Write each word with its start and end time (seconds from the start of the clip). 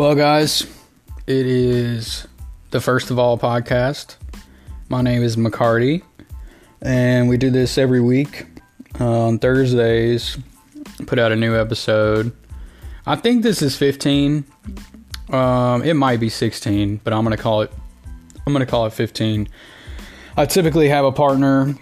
Well, 0.00 0.14
guys, 0.14 0.62
it 1.26 1.46
is 1.46 2.26
the 2.70 2.80
first 2.80 3.10
of 3.10 3.18
all 3.18 3.36
podcast. 3.36 4.16
My 4.88 5.02
name 5.02 5.22
is 5.22 5.36
McCarty, 5.36 6.02
and 6.80 7.28
we 7.28 7.36
do 7.36 7.50
this 7.50 7.76
every 7.76 8.00
week 8.00 8.46
uh, 8.98 9.26
on 9.26 9.38
Thursdays. 9.38 10.38
Put 11.04 11.18
out 11.18 11.32
a 11.32 11.36
new 11.36 11.54
episode. 11.54 12.34
I 13.04 13.14
think 13.16 13.42
this 13.42 13.60
is 13.60 13.76
15. 13.76 14.46
Um, 15.28 15.82
it 15.82 15.92
might 15.92 16.18
be 16.18 16.30
16, 16.30 17.02
but 17.04 17.12
I'm 17.12 17.22
gonna 17.22 17.36
call 17.36 17.60
it. 17.60 17.70
I'm 18.46 18.54
gonna 18.54 18.64
call 18.64 18.86
it 18.86 18.94
15. 18.94 19.50
I 20.34 20.46
typically 20.46 20.88
have 20.88 21.04
a 21.04 21.12
partner 21.12 21.74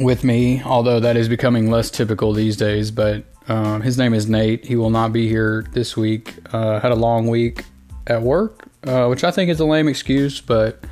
with 0.00 0.24
me, 0.24 0.64
although 0.64 0.98
that 0.98 1.16
is 1.16 1.28
becoming 1.28 1.70
less 1.70 1.92
typical 1.92 2.32
these 2.32 2.56
days. 2.56 2.90
But 2.90 3.24
um, 3.48 3.82
his 3.82 3.98
name 3.98 4.14
is 4.14 4.28
Nate. 4.28 4.64
He 4.64 4.76
will 4.76 4.90
not 4.90 5.12
be 5.12 5.28
here 5.28 5.66
this 5.72 5.96
week. 5.96 6.34
Uh, 6.52 6.80
had 6.80 6.92
a 6.92 6.96
long 6.96 7.26
week 7.26 7.64
at 8.06 8.22
work, 8.22 8.68
uh, 8.84 9.06
which 9.06 9.24
I 9.24 9.30
think 9.30 9.50
is 9.50 9.60
a 9.60 9.64
lame 9.64 9.88
excuse, 9.88 10.40
but 10.40 10.84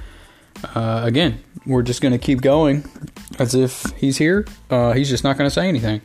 uh, 0.75 1.03
again, 1.05 1.43
we're 1.67 1.83
just 1.83 2.01
going 2.01 2.13
to 2.13 2.19
keep 2.19 2.41
going 2.41 2.85
as 3.39 3.55
if 3.55 3.85
he's 3.97 4.19
here. 4.19 4.47
Uh, 4.71 4.93
he's 4.93 5.09
just 5.09 5.25
not 5.25 5.39
going 5.39 5.47
to 5.49 5.55
say 5.55 5.69
anything. 5.69 6.01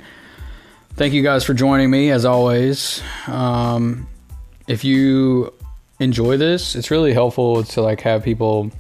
Thank 0.94 1.14
you 1.14 1.22
guys 1.22 1.44
for 1.44 1.54
joining 1.54 1.92
me 1.92 2.10
as 2.12 2.26
always. 2.26 3.02
Um, 3.28 4.08
if 4.68 4.84
you 4.84 5.54
enjoy 6.00 6.38
this, 6.38 6.76
it's 6.76 6.92
really 6.92 7.14
helpful 7.14 7.64
to 7.64 7.82
like 7.82 8.02
have 8.02 8.24
people 8.24 8.72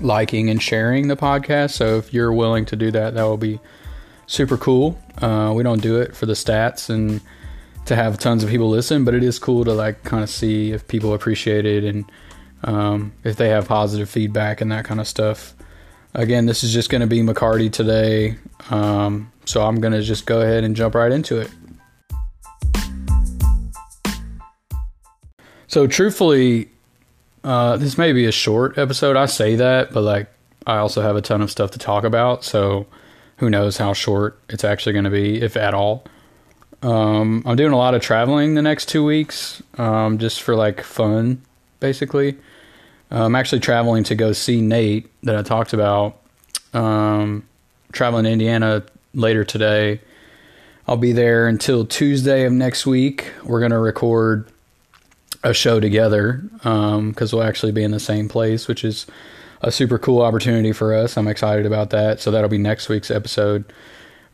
liking 0.00 0.50
and 0.50 0.62
sharing 0.62 1.08
the 1.08 1.16
podcast. 1.16 1.72
So 1.72 1.96
if 1.96 2.12
you're 2.12 2.32
willing 2.32 2.64
to 2.66 2.76
do 2.76 2.90
that, 2.90 3.14
that 3.14 3.22
will 3.22 3.36
be 3.36 3.60
super 4.28 4.56
cool. 4.56 4.96
Uh, 5.20 5.52
we 5.56 5.64
don't 5.64 5.82
do 5.82 6.00
it 6.00 6.14
for 6.14 6.26
the 6.26 6.34
stats 6.34 6.88
and 6.88 7.20
to 7.86 7.96
have 7.96 8.18
tons 8.18 8.44
of 8.44 8.50
people 8.50 8.68
listen, 8.68 9.04
but 9.04 9.14
it 9.14 9.24
is 9.24 9.38
cool 9.38 9.64
to 9.64 9.72
like 9.72 10.04
kind 10.04 10.22
of 10.22 10.30
see 10.30 10.70
if 10.70 10.86
people 10.86 11.14
appreciate 11.14 11.66
it 11.66 11.82
and 11.82 12.04
um, 12.62 13.12
if 13.24 13.36
they 13.36 13.48
have 13.48 13.66
positive 13.66 14.08
feedback 14.08 14.60
and 14.60 14.70
that 14.70 14.84
kind 14.84 15.00
of 15.00 15.08
stuff. 15.08 15.54
Again, 16.14 16.46
this 16.46 16.62
is 16.62 16.72
just 16.72 16.90
going 16.90 17.00
to 17.00 17.06
be 17.06 17.20
McCarty 17.20 17.72
today, 17.72 18.36
um, 18.70 19.32
so 19.44 19.62
I'm 19.62 19.80
going 19.80 19.92
to 19.92 20.02
just 20.02 20.26
go 20.26 20.40
ahead 20.40 20.64
and 20.64 20.76
jump 20.76 20.94
right 20.94 21.12
into 21.12 21.38
it. 21.38 21.50
So, 25.66 25.86
truthfully, 25.86 26.70
uh, 27.44 27.76
this 27.76 27.98
may 27.98 28.12
be 28.12 28.24
a 28.24 28.32
short 28.32 28.78
episode. 28.78 29.16
I 29.16 29.26
say 29.26 29.56
that, 29.56 29.92
but 29.92 30.02
like 30.02 30.28
I 30.66 30.78
also 30.78 31.02
have 31.02 31.16
a 31.16 31.22
ton 31.22 31.42
of 31.42 31.50
stuff 31.50 31.70
to 31.72 31.78
talk 31.78 32.04
about. 32.04 32.42
So 32.42 32.86
who 33.38 33.50
knows 33.50 33.76
how 33.76 33.92
short 33.92 34.38
it's 34.48 34.64
actually 34.64 34.92
going 34.92 35.04
to 35.04 35.10
be, 35.10 35.40
if 35.40 35.56
at 35.56 35.74
all. 35.74 36.04
Um, 36.82 37.42
I'm 37.46 37.56
doing 37.56 37.72
a 37.72 37.76
lot 37.76 37.94
of 37.94 38.02
traveling 38.02 38.54
the 38.54 38.62
next 38.62 38.88
two 38.88 39.04
weeks, 39.04 39.62
um, 39.78 40.18
just 40.18 40.42
for 40.42 40.54
like 40.54 40.82
fun, 40.82 41.42
basically. 41.80 42.36
I'm 43.10 43.34
actually 43.34 43.60
traveling 43.60 44.04
to 44.04 44.14
go 44.14 44.32
see 44.32 44.60
Nate 44.60 45.10
that 45.22 45.36
I 45.36 45.42
talked 45.42 45.72
about. 45.72 46.18
Um, 46.74 47.44
traveling 47.92 48.24
to 48.24 48.30
Indiana 48.30 48.84
later 49.14 49.44
today. 49.44 50.00
I'll 50.86 50.96
be 50.96 51.12
there 51.12 51.48
until 51.48 51.84
Tuesday 51.84 52.44
of 52.44 52.52
next 52.52 52.86
week. 52.86 53.32
We're 53.44 53.60
going 53.60 53.72
to 53.72 53.78
record 53.78 54.48
a 55.42 55.54
show 55.54 55.80
together 55.80 56.42
because 56.54 57.32
um, 57.32 57.38
we'll 57.38 57.42
actually 57.42 57.72
be 57.72 57.82
in 57.82 57.90
the 57.90 58.00
same 58.00 58.28
place, 58.28 58.68
which 58.68 58.84
is 58.84 59.06
a 59.62 59.72
super 59.72 59.98
cool 59.98 60.22
opportunity 60.22 60.72
for 60.72 60.94
us. 60.94 61.16
I'm 61.16 61.28
excited 61.28 61.66
about 61.66 61.90
that. 61.90 62.20
So 62.20 62.30
that'll 62.30 62.50
be 62.50 62.58
next 62.58 62.88
week's 62.88 63.10
episode. 63.10 63.64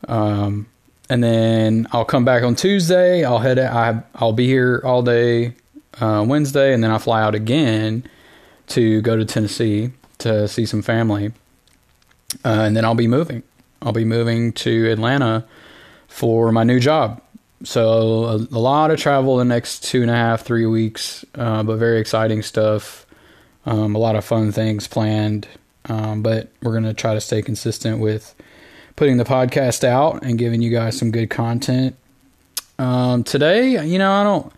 Um, 0.08 0.66
and 1.10 1.22
then 1.22 1.86
I'll 1.92 2.04
come 2.04 2.24
back 2.24 2.42
on 2.42 2.54
Tuesday. 2.54 3.24
I'll 3.24 3.38
head. 3.38 3.58
I 3.58 4.02
I'll 4.14 4.32
be 4.32 4.46
here 4.46 4.80
all 4.84 5.02
day 5.02 5.54
uh, 6.00 6.24
Wednesday, 6.26 6.72
and 6.72 6.82
then 6.82 6.90
I 6.90 6.98
fly 6.98 7.22
out 7.22 7.34
again 7.34 8.04
to 8.68 9.02
go 9.02 9.16
to 9.16 9.24
Tennessee 9.24 9.90
to 10.18 10.48
see 10.48 10.66
some 10.66 10.82
family. 10.82 11.32
Uh, 12.44 12.64
and 12.66 12.76
then 12.76 12.84
I'll 12.84 12.94
be 12.94 13.06
moving. 13.06 13.42
I'll 13.82 13.92
be 13.92 14.04
moving 14.04 14.52
to 14.54 14.90
Atlanta 14.90 15.44
for 16.08 16.52
my 16.52 16.64
new 16.64 16.80
job. 16.80 17.20
So 17.64 18.24
a, 18.24 18.36
a, 18.36 18.58
lot 18.58 18.90
of 18.90 18.98
travel 18.98 19.36
the 19.36 19.44
next 19.44 19.84
two 19.84 20.02
and 20.02 20.10
a 20.10 20.14
half, 20.14 20.42
three 20.42 20.66
weeks, 20.66 21.24
uh, 21.34 21.62
but 21.62 21.76
very 21.76 21.98
exciting 21.98 22.42
stuff. 22.42 23.03
Um, 23.66 23.94
a 23.94 23.98
lot 23.98 24.16
of 24.16 24.24
fun 24.24 24.52
things 24.52 24.86
planned, 24.86 25.48
um, 25.86 26.22
but 26.22 26.48
we're 26.62 26.72
going 26.72 26.84
to 26.84 26.94
try 26.94 27.14
to 27.14 27.20
stay 27.20 27.42
consistent 27.42 27.98
with 27.98 28.34
putting 28.96 29.16
the 29.16 29.24
podcast 29.24 29.84
out 29.84 30.22
and 30.22 30.38
giving 30.38 30.62
you 30.62 30.70
guys 30.70 30.98
some 30.98 31.10
good 31.10 31.30
content. 31.30 31.96
Um, 32.78 33.24
today, 33.24 33.84
you 33.84 33.98
know, 33.98 34.12
I 34.12 34.22
don't. 34.22 34.52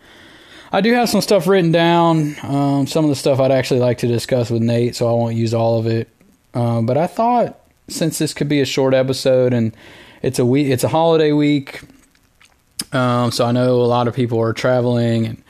I 0.69 0.81
do 0.81 0.93
have 0.93 1.07
some 1.07 1.21
stuff 1.21 1.47
written 1.47 1.71
down. 1.71 2.35
Um, 2.43 2.87
some 2.87 3.05
of 3.05 3.09
the 3.09 3.15
stuff 3.15 3.39
I'd 3.39 3.51
actually 3.51 3.79
like 3.79 3.99
to 3.99 4.07
discuss 4.07 4.49
with 4.49 4.61
Nate, 4.61 4.97
so 4.97 5.07
I 5.07 5.11
won't 5.11 5.35
use 5.35 5.53
all 5.53 5.79
of 5.79 5.87
it. 5.87 6.09
Um, 6.53 6.85
but 6.85 6.97
I 6.97 7.07
thought 7.07 7.57
since 7.87 8.17
this 8.17 8.33
could 8.33 8.49
be 8.49 8.59
a 8.59 8.65
short 8.65 8.93
episode 8.93 9.53
and 9.53 9.73
it's 10.21 10.39
a 10.39 10.45
week, 10.45 10.67
it's 10.67 10.83
a 10.83 10.89
holiday 10.89 11.31
week 11.31 11.83
um, 12.91 13.31
so 13.31 13.45
I 13.45 13.51
know 13.51 13.81
a 13.81 13.83
lot 13.83 14.07
of 14.07 14.15
people 14.15 14.39
are 14.39 14.53
traveling 14.53 15.25
and 15.25 15.43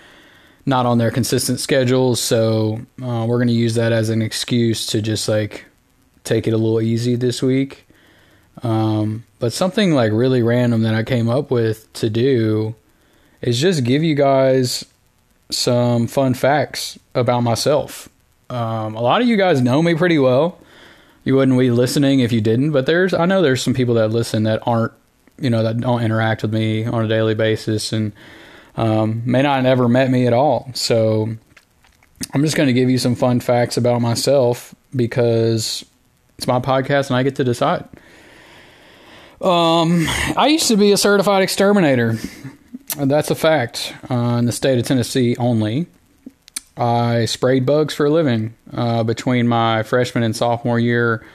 not 0.67 0.85
on 0.85 0.97
their 0.97 1.09
consistent 1.09 1.59
schedules. 1.59 2.19
So 2.19 2.81
uh, 3.01 3.25
we're 3.27 3.37
going 3.37 3.47
to 3.47 3.53
use 3.53 3.75
that 3.75 3.93
as 3.93 4.09
an 4.09 4.21
excuse 4.21 4.85
to 4.87 5.01
just 5.01 5.27
like 5.29 5.65
take 6.25 6.45
it 6.45 6.51
a 6.51 6.57
little 6.57 6.81
easy 6.81 7.15
this 7.15 7.41
week. 7.41 7.87
Um, 8.63 9.23
but 9.39 9.53
something 9.53 9.93
like 9.93 10.11
really 10.11 10.43
random 10.43 10.81
that 10.81 10.93
I 10.93 11.03
came 11.03 11.29
up 11.29 11.49
with 11.49 11.91
to 11.93 12.09
do 12.09 12.75
is 13.41 13.61
just 13.61 13.85
give 13.85 14.03
you 14.03 14.13
guys 14.13 14.83
some 15.49 16.05
fun 16.05 16.33
facts 16.33 16.99
about 17.15 17.41
myself. 17.41 18.09
Um, 18.49 18.95
a 18.95 19.01
lot 19.01 19.21
of 19.21 19.27
you 19.27 19.37
guys 19.37 19.61
know 19.61 19.81
me 19.81 19.95
pretty 19.95 20.19
well. 20.19 20.59
You 21.23 21.35
wouldn't 21.35 21.57
be 21.57 21.71
listening 21.71 22.19
if 22.19 22.33
you 22.33 22.41
didn't, 22.41 22.71
but 22.71 22.85
there's 22.85 23.13
I 23.13 23.25
know 23.25 23.41
there's 23.41 23.61
some 23.61 23.73
people 23.73 23.95
that 23.95 24.09
listen 24.09 24.43
that 24.43 24.65
aren't 24.65 24.93
you 25.39 25.49
know 25.49 25.63
that 25.63 25.79
don't 25.79 26.01
interact 26.01 26.41
with 26.41 26.53
me 26.53 26.85
on 26.85 27.05
a 27.05 27.07
daily 27.07 27.35
basis 27.35 27.93
and 27.93 28.11
um, 28.77 29.23
may 29.25 29.41
not 29.41 29.57
have 29.57 29.65
ever 29.65 29.89
met 29.89 30.09
me 30.09 30.27
at 30.27 30.33
all. 30.33 30.69
So 30.73 31.29
I'm 32.33 32.43
just 32.43 32.55
going 32.55 32.67
to 32.67 32.73
give 32.73 32.89
you 32.89 32.97
some 32.97 33.15
fun 33.15 33.39
facts 33.39 33.77
about 33.77 34.01
myself 34.01 34.73
because 34.95 35.83
it's 36.37 36.47
my 36.47 36.59
podcast 36.59 37.09
and 37.09 37.17
I 37.17 37.23
get 37.23 37.35
to 37.37 37.43
decide. 37.43 37.87
Um, 39.41 40.07
I 40.35 40.47
used 40.47 40.67
to 40.69 40.77
be 40.77 40.91
a 40.91 40.97
certified 40.97 41.43
exterminator. 41.43 42.17
That's 42.97 43.29
a 43.29 43.35
fact. 43.35 43.93
Uh, 44.09 44.37
in 44.39 44.45
the 44.45 44.51
state 44.51 44.79
of 44.79 44.85
Tennessee 44.85 45.35
only. 45.37 45.87
I 46.75 47.25
sprayed 47.25 47.65
bugs 47.65 47.95
for 47.95 48.05
a 48.05 48.09
living 48.09 48.53
uh, 48.71 49.03
between 49.03 49.47
my 49.47 49.81
freshman 49.81 50.23
and 50.23 50.35
sophomore 50.35 50.79
year 50.79 51.25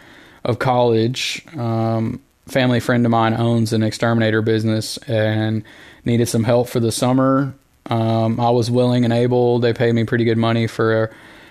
of 0.45 0.59
college. 0.61 1.45
Um, 1.57 2.21
family 2.47 2.81
friend 2.81 3.05
of 3.05 3.11
mine 3.11 3.35
owns 3.35 3.73
an 3.73 3.83
exterminator 3.83 4.43
business 4.43 4.99
and 4.99 5.65
needed 6.05 6.27
some 6.27 6.45
help 6.45 6.69
for 6.69 6.81
the 6.81 6.93
summer. 6.93 7.55
Um, 7.87 8.41
I 8.41 8.51
was 8.51 8.71
willing 8.71 9.05
and 9.05 9.13
able. 9.13 9.59
They 9.59 9.73
paid 9.73 9.95
me 9.95 10.05
pretty 10.05 10.25
good 10.25 10.39
money 10.39 10.67
for 10.67 11.11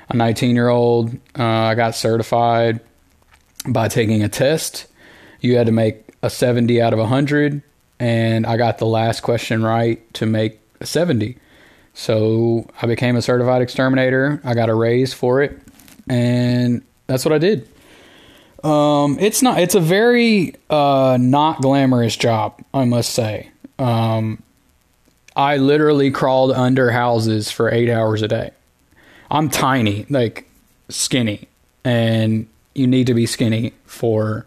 a 0.09 0.15
19 0.15 0.55
year 0.55 0.69
old. 0.69 1.13
Uh, 1.37 1.43
I 1.43 1.75
got 1.75 1.95
certified 1.95 2.81
by 3.67 3.87
taking 3.87 4.23
a 4.23 4.29
test. 4.29 4.87
You 5.39 5.57
had 5.57 5.65
to 5.67 5.71
make 5.71 6.07
a 6.21 6.29
70 6.29 6.81
out 6.81 6.93
of 6.93 6.99
100, 6.99 7.61
and 7.99 8.45
I 8.45 8.57
got 8.57 8.77
the 8.77 8.85
last 8.85 9.21
question 9.21 9.63
right 9.63 10.13
to 10.15 10.25
make 10.25 10.59
a 10.79 10.85
70. 10.85 11.37
So 11.93 12.67
I 12.81 12.87
became 12.87 13.15
a 13.15 13.21
certified 13.21 13.61
exterminator. 13.61 14.39
I 14.43 14.53
got 14.53 14.69
a 14.69 14.75
raise 14.75 15.13
for 15.13 15.41
it, 15.41 15.59
and 16.07 16.83
that's 17.07 17.25
what 17.25 17.33
I 17.33 17.37
did. 17.37 17.67
Um, 18.63 19.17
it's 19.19 19.41
not. 19.41 19.59
It's 19.59 19.75
a 19.75 19.79
very 19.79 20.55
uh, 20.69 21.17
not 21.19 21.61
glamorous 21.61 22.15
job, 22.15 22.61
I 22.73 22.85
must 22.85 23.11
say. 23.11 23.51
Um, 23.79 24.43
I 25.35 25.57
literally 25.57 26.11
crawled 26.11 26.51
under 26.51 26.91
houses 26.91 27.49
for 27.51 27.71
eight 27.71 27.89
hours 27.89 28.21
a 28.21 28.27
day. 28.27 28.51
I'm 29.29 29.49
tiny, 29.49 30.05
like 30.09 30.49
skinny, 30.89 31.47
and 31.83 32.47
you 32.75 32.85
need 32.85 33.07
to 33.07 33.13
be 33.13 33.25
skinny 33.25 33.73
for 33.85 34.45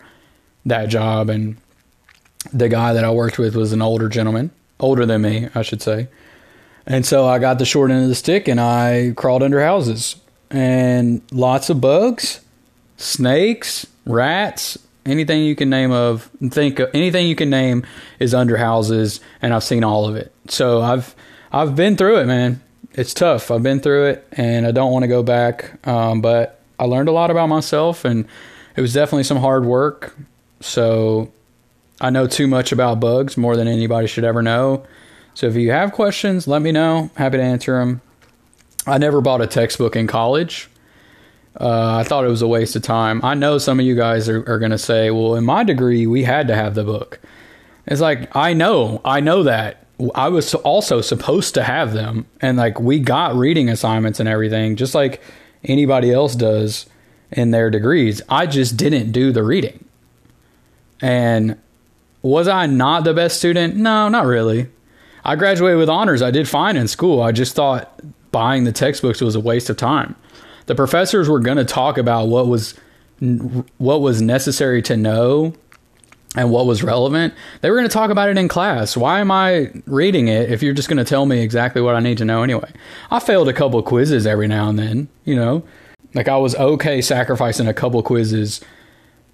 that 0.66 0.88
job. 0.88 1.30
And 1.30 1.56
the 2.52 2.68
guy 2.68 2.92
that 2.92 3.04
I 3.04 3.10
worked 3.10 3.38
with 3.38 3.56
was 3.56 3.72
an 3.72 3.82
older 3.82 4.08
gentleman, 4.08 4.50
older 4.78 5.06
than 5.06 5.22
me, 5.22 5.48
I 5.54 5.62
should 5.62 5.82
say. 5.82 6.08
And 6.86 7.06
so 7.06 7.26
I 7.26 7.38
got 7.38 7.58
the 7.58 7.64
short 7.64 7.90
end 7.90 8.02
of 8.02 8.08
the 8.08 8.14
stick 8.14 8.46
and 8.46 8.60
I 8.60 9.14
crawled 9.16 9.42
under 9.42 9.62
houses 9.62 10.16
and 10.50 11.22
lots 11.32 11.70
of 11.70 11.80
bugs, 11.80 12.40
snakes, 12.98 13.86
rats, 14.06 14.78
anything 15.06 15.44
you 15.44 15.54
can 15.54 15.70
name 15.70 15.92
of 15.92 16.30
think 16.50 16.78
of, 16.78 16.90
anything 16.94 17.26
you 17.26 17.36
can 17.36 17.50
name 17.50 17.84
is 18.18 18.34
under 18.34 18.56
houses 18.56 19.20
and 19.42 19.52
I've 19.54 19.64
seen 19.64 19.84
all 19.84 20.06
of 20.08 20.16
it. 20.16 20.32
So 20.48 20.80
I've 20.80 21.14
I've 21.52 21.76
been 21.76 21.96
through 21.96 22.18
it, 22.18 22.26
man. 22.26 22.60
It's 22.92 23.14
tough. 23.14 23.50
I've 23.50 23.62
been 23.62 23.80
through 23.80 24.06
it 24.06 24.26
and 24.32 24.66
I 24.66 24.70
don't 24.70 24.92
want 24.92 25.02
to 25.02 25.08
go 25.08 25.22
back. 25.22 25.86
Um, 25.86 26.20
but 26.20 26.60
I 26.78 26.84
learned 26.84 27.08
a 27.08 27.12
lot 27.12 27.30
about 27.30 27.48
myself 27.48 28.04
and 28.04 28.26
it 28.76 28.80
was 28.80 28.92
definitely 28.92 29.24
some 29.24 29.38
hard 29.38 29.64
work. 29.64 30.16
So 30.60 31.32
I 32.00 32.10
know 32.10 32.26
too 32.26 32.46
much 32.46 32.72
about 32.72 33.00
bugs 33.00 33.36
more 33.36 33.56
than 33.56 33.68
anybody 33.68 34.06
should 34.06 34.24
ever 34.24 34.42
know. 34.42 34.84
So 35.34 35.46
if 35.46 35.56
you 35.56 35.72
have 35.72 35.92
questions, 35.92 36.46
let 36.46 36.62
me 36.62 36.72
know. 36.72 37.10
Happy 37.16 37.36
to 37.36 37.42
answer 37.42 37.78
them. 37.78 38.00
I 38.86 38.98
never 38.98 39.20
bought 39.20 39.40
a 39.40 39.46
textbook 39.46 39.96
in 39.96 40.06
college. 40.06 40.68
Uh, 41.60 41.98
I 41.98 42.04
thought 42.04 42.24
it 42.24 42.28
was 42.28 42.42
a 42.42 42.48
waste 42.48 42.74
of 42.74 42.82
time. 42.82 43.20
I 43.24 43.34
know 43.34 43.58
some 43.58 43.78
of 43.78 43.86
you 43.86 43.94
guys 43.94 44.28
are, 44.28 44.38
are 44.50 44.58
going 44.58 44.72
to 44.72 44.78
say, 44.78 45.10
well, 45.10 45.36
in 45.36 45.44
my 45.44 45.62
degree, 45.62 46.06
we 46.06 46.24
had 46.24 46.48
to 46.48 46.54
have 46.54 46.74
the 46.74 46.84
book. 46.84 47.20
It's 47.86 48.00
like, 48.00 48.34
I 48.34 48.54
know, 48.54 49.00
I 49.04 49.20
know 49.20 49.42
that. 49.44 49.86
I 50.14 50.28
was 50.28 50.54
also 50.54 51.00
supposed 51.00 51.54
to 51.54 51.62
have 51.62 51.92
them. 51.92 52.26
And 52.40 52.56
like, 52.56 52.80
we 52.80 52.98
got 52.98 53.36
reading 53.36 53.68
assignments 53.68 54.18
and 54.18 54.28
everything, 54.28 54.74
just 54.74 54.94
like 54.94 55.22
anybody 55.62 56.12
else 56.12 56.34
does 56.34 56.86
in 57.30 57.52
their 57.52 57.70
degrees. 57.70 58.20
I 58.28 58.46
just 58.46 58.76
didn't 58.76 59.12
do 59.12 59.30
the 59.30 59.44
reading. 59.44 59.84
And 61.00 61.58
was 62.22 62.48
I 62.48 62.66
not 62.66 63.04
the 63.04 63.14
best 63.14 63.38
student? 63.38 63.76
No, 63.76 64.08
not 64.08 64.26
really. 64.26 64.68
I 65.24 65.36
graduated 65.36 65.78
with 65.78 65.88
honors. 65.88 66.22
I 66.22 66.30
did 66.30 66.48
fine 66.48 66.76
in 66.76 66.88
school. 66.88 67.22
I 67.22 67.32
just 67.32 67.54
thought 67.54 68.00
buying 68.32 68.64
the 68.64 68.72
textbooks 68.72 69.20
was 69.20 69.36
a 69.36 69.40
waste 69.40 69.70
of 69.70 69.76
time. 69.76 70.16
The 70.66 70.74
professors 70.74 71.28
were 71.28 71.40
going 71.40 71.58
to 71.58 71.64
talk 71.64 71.98
about 71.98 72.28
what 72.28 72.46
was 72.46 72.74
what 73.78 74.00
was 74.00 74.20
necessary 74.20 74.82
to 74.82 74.96
know 74.96 75.54
and 76.36 76.50
what 76.50 76.66
was 76.66 76.82
relevant. 76.82 77.32
They 77.60 77.70
were 77.70 77.76
going 77.76 77.88
to 77.88 77.92
talk 77.92 78.10
about 78.10 78.28
it 78.28 78.36
in 78.36 78.48
class. 78.48 78.96
Why 78.96 79.20
am 79.20 79.30
I 79.30 79.70
reading 79.86 80.28
it 80.28 80.50
if 80.50 80.62
you're 80.62 80.74
just 80.74 80.88
going 80.88 80.98
to 80.98 81.04
tell 81.04 81.26
me 81.26 81.40
exactly 81.40 81.80
what 81.80 81.94
I 81.94 82.00
need 82.00 82.18
to 82.18 82.24
know 82.24 82.42
anyway? 82.42 82.70
I 83.10 83.20
failed 83.20 83.48
a 83.48 83.52
couple 83.52 83.80
quizzes 83.82 84.26
every 84.26 84.48
now 84.48 84.68
and 84.68 84.78
then, 84.78 85.08
you 85.24 85.36
know. 85.36 85.62
Like 86.12 86.28
I 86.28 86.36
was 86.36 86.54
okay 86.56 87.00
sacrificing 87.00 87.66
a 87.66 87.74
couple 87.74 88.02
quizzes 88.02 88.60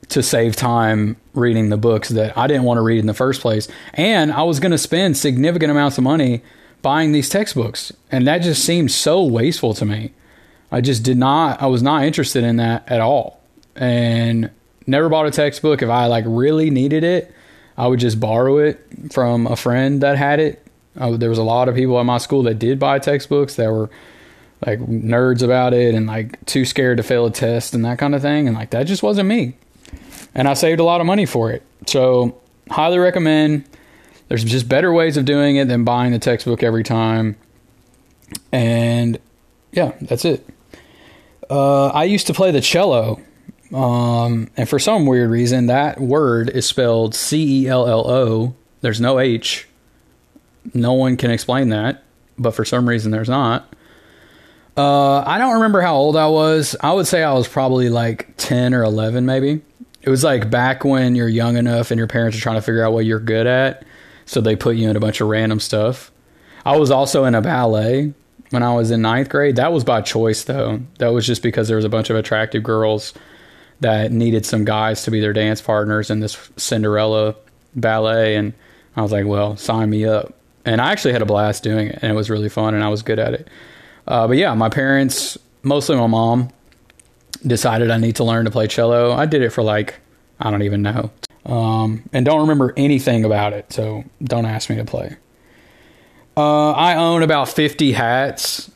to 0.09 0.23
save 0.23 0.56
time 0.56 1.17
reading 1.35 1.69
the 1.69 1.77
books 1.77 2.09
that 2.11 2.37
I 2.37 2.47
didn't 2.47 2.65
want 2.65 2.79
to 2.79 2.82
read 2.82 2.99
in 2.99 3.06
the 3.06 3.15
first 3.15 3.41
place. 3.41 3.69
And 3.94 4.32
I 4.32 4.43
was 4.43 4.61
going 4.61 4.73
to 4.73 4.79
spend 4.79 5.17
significant 5.17 5.71
amounts 5.71 5.99
of 5.99 6.05
money 6.05 6.43
buying 6.82 7.12
these 7.12 7.29
textbooks. 7.29 7.93
And 8.11 8.27
that 8.27 8.38
just 8.38 8.65
seemed 8.65 8.91
so 8.91 9.23
wasteful 9.23 9.75
to 9.75 9.85
me. 9.85 10.12
I 10.70 10.81
just 10.81 11.02
did 11.02 11.19
not, 11.19 11.61
I 11.62 11.67
was 11.67 11.82
not 11.82 12.05
interested 12.05 12.44
in 12.44 12.56
that 12.56 12.90
at 12.90 13.00
all. 13.00 13.40
And 13.76 14.50
never 14.87 15.08
bought 15.08 15.26
a 15.26 15.31
textbook. 15.31 15.82
If 15.82 15.88
I 15.88 16.06
like 16.06 16.25
really 16.26 16.70
needed 16.70 17.05
it, 17.05 17.32
I 17.76 17.87
would 17.87 18.00
just 18.00 18.20
borrow 18.20 18.58
it 18.58 18.81
from 19.12 19.46
a 19.46 19.56
friend 19.56 20.02
that 20.02 20.17
had 20.17 20.40
it. 20.40 20.67
I, 20.99 21.11
there 21.12 21.31
was 21.31 21.38
a 21.38 21.43
lot 21.44 21.69
of 21.69 21.75
people 21.75 21.99
at 21.99 22.05
my 22.05 22.19
school 22.19 22.43
that 22.44 22.58
did 22.58 22.78
buy 22.78 22.99
textbooks 22.99 23.56
that 23.56 23.70
were 23.70 23.90
like 24.67 24.78
nerds 24.81 25.43
about 25.43 25.72
it 25.72 25.94
and 25.94 26.06
like 26.06 26.44
too 26.44 26.64
scared 26.64 26.99
to 26.99 27.02
fail 27.02 27.26
a 27.26 27.31
test 27.31 27.75
and 27.75 27.84
that 27.84 27.99
kind 27.99 28.14
of 28.14 28.22
thing. 28.22 28.46
And 28.46 28.56
like 28.56 28.70
that 28.70 28.84
just 28.84 29.02
wasn't 29.02 29.28
me. 29.28 29.56
And 30.34 30.46
I 30.46 30.55
saved 30.55 30.81
a 30.81 30.84
lot 30.84 31.00
of 31.00 31.06
money 31.06 31.26
for 31.26 31.50
it. 31.50 31.62
So, 31.87 32.38
highly 32.70 32.99
recommend. 32.99 33.64
There's 34.28 34.44
just 34.44 34.69
better 34.69 34.93
ways 34.93 35.17
of 35.17 35.25
doing 35.25 35.56
it 35.56 35.67
than 35.67 35.82
buying 35.82 36.12
the 36.12 36.20
textbook 36.20 36.62
every 36.62 36.84
time. 36.84 37.37
And 38.52 39.19
yeah, 39.72 39.93
that's 40.00 40.25
it. 40.25 40.46
Uh, 41.50 41.88
I 41.88 42.05
used 42.05 42.29
to 42.29 42.35
play 42.35 42.52
the 42.52 42.61
cello. 42.61 43.20
Um, 43.75 44.50
and 44.56 44.69
for 44.69 44.79
some 44.79 45.06
weird 45.06 45.31
reason, 45.31 45.67
that 45.67 46.00
word 46.00 46.50
is 46.50 46.67
spelled 46.67 47.14
C 47.14 47.64
E 47.64 47.69
L 47.69 47.87
L 47.87 48.08
O. 48.08 48.55
There's 48.81 49.00
no 49.00 49.19
H. 49.19 49.67
No 50.75 50.93
one 50.93 51.17
can 51.17 51.31
explain 51.31 51.70
that, 51.70 52.05
but 52.38 52.52
for 52.52 52.64
some 52.64 52.88
reason, 52.88 53.11
there's 53.11 53.29
not. 53.29 53.75
Uh, 54.76 55.23
I 55.26 55.38
don't 55.38 55.55
remember 55.55 55.81
how 55.81 55.97
old 55.97 56.17
I 56.17 56.29
was. 56.29 56.76
I 56.81 56.93
would 56.93 57.06
say 57.06 57.23
I 57.23 57.32
was 57.32 57.49
probably 57.49 57.88
like 57.88 58.37
10 58.37 58.73
or 58.73 58.82
11, 58.82 59.26
maybe. 59.26 59.61
It 60.03 60.11
was 60.11 60.25
like 60.25 60.50
back 60.50 60.85
when 60.85 61.14
you're 61.14 61.29
young 61.29 61.56
enough 61.56 61.91
and 61.91 61.99
your 61.99 62.06
parents 62.06 62.38
are 62.38 62.41
trying 62.41 62.56
to 62.56 62.62
figure 62.62 62.85
out 62.85 62.93
what 62.93 63.05
you're 63.05 63.20
good 63.20 63.46
at. 63.46 63.85
So 64.26 64.41
they 64.41 64.56
put 64.56 64.76
you 64.76 64.88
in 64.88 64.96
a 64.96 65.00
bunch 65.00 65.20
of 65.20 65.29
random 65.29 65.61
stuff. 65.61 66.12
I 66.64 66.76
was 66.76 66.91
also 66.91 67.25
in 67.25 67.35
a 67.35 67.43
ballet 67.43 68.14
when 68.50 68.62
I 68.62 68.75
was 68.75 68.91
in 68.91 69.02
ninth 69.02 69.29
grade. 69.29 69.56
That 69.56 69.73
was 69.73 69.85
by 69.85 70.02
choice, 70.02 70.44
though. 70.44 70.81
That 70.99 71.08
was 71.08 71.26
just 71.26 71.43
because 71.43 71.69
there 71.69 71.76
was 71.76 71.85
a 71.85 71.91
bunch 71.91 72.11
of 72.11 72.17
attractive 72.17 72.62
girls 72.62 73.14
that 73.81 74.12
needed 74.12 74.44
some 74.44 74.64
guys 74.64 75.05
to 75.05 75.11
be 75.11 75.20
their 75.20 75.32
dance 75.32 75.61
partners 75.61 76.11
in 76.11 76.20
this 76.20 76.50
Cinderella 76.56 77.35
ballet. 77.75 78.37
And 78.37 78.52
I 78.97 79.02
was 79.02 79.12
like, 79.12 79.26
well, 79.26 79.56
sign 79.56 79.88
me 79.88 80.05
up. 80.05 80.35
And 80.64 80.81
I 80.81 80.93
actually 80.93 81.12
had 81.12 81.23
a 81.23 81.26
blast 81.26 81.62
doing 81.62 81.88
it, 81.88 81.99
and 82.02 82.12
it 82.12 82.14
was 82.14 82.29
really 82.29 82.50
fun, 82.50 82.75
and 82.75 82.85
I 82.85 82.88
was 82.88 83.02
good 83.02 83.19
at 83.19 83.32
it. 83.32 83.49
Uh, 84.06 84.29
but 84.29 84.37
yeah, 84.37 84.53
my 84.55 84.69
parents, 84.69 85.38
mostly 85.62 85.96
my 85.96 86.06
mom, 86.06 86.50
decided 87.46 87.91
I 87.91 87.96
need 87.96 88.17
to 88.17 88.25
learn 88.25 88.44
to 88.44 88.50
play 88.50 88.67
cello. 88.67 89.12
I 89.12 89.25
did 89.25 89.41
it 89.41 89.50
for 89.50 89.62
like, 89.62 89.94
I 90.38 90.50
don't 90.50 90.62
even 90.62 90.82
know. 90.82 91.11
Um, 91.46 92.03
and 92.12 92.26
don't 92.26 92.41
remember 92.41 92.75
anything 92.76 93.25
about 93.25 93.55
it, 93.55 93.73
so 93.73 94.05
don't 94.23 94.44
ask 94.44 94.69
me 94.69 94.76
to 94.76 94.85
play. 94.85 95.17
Uh, 96.40 96.70
I 96.72 96.96
own 96.96 97.22
about 97.22 97.50
50 97.50 97.92
hats. 97.92 98.70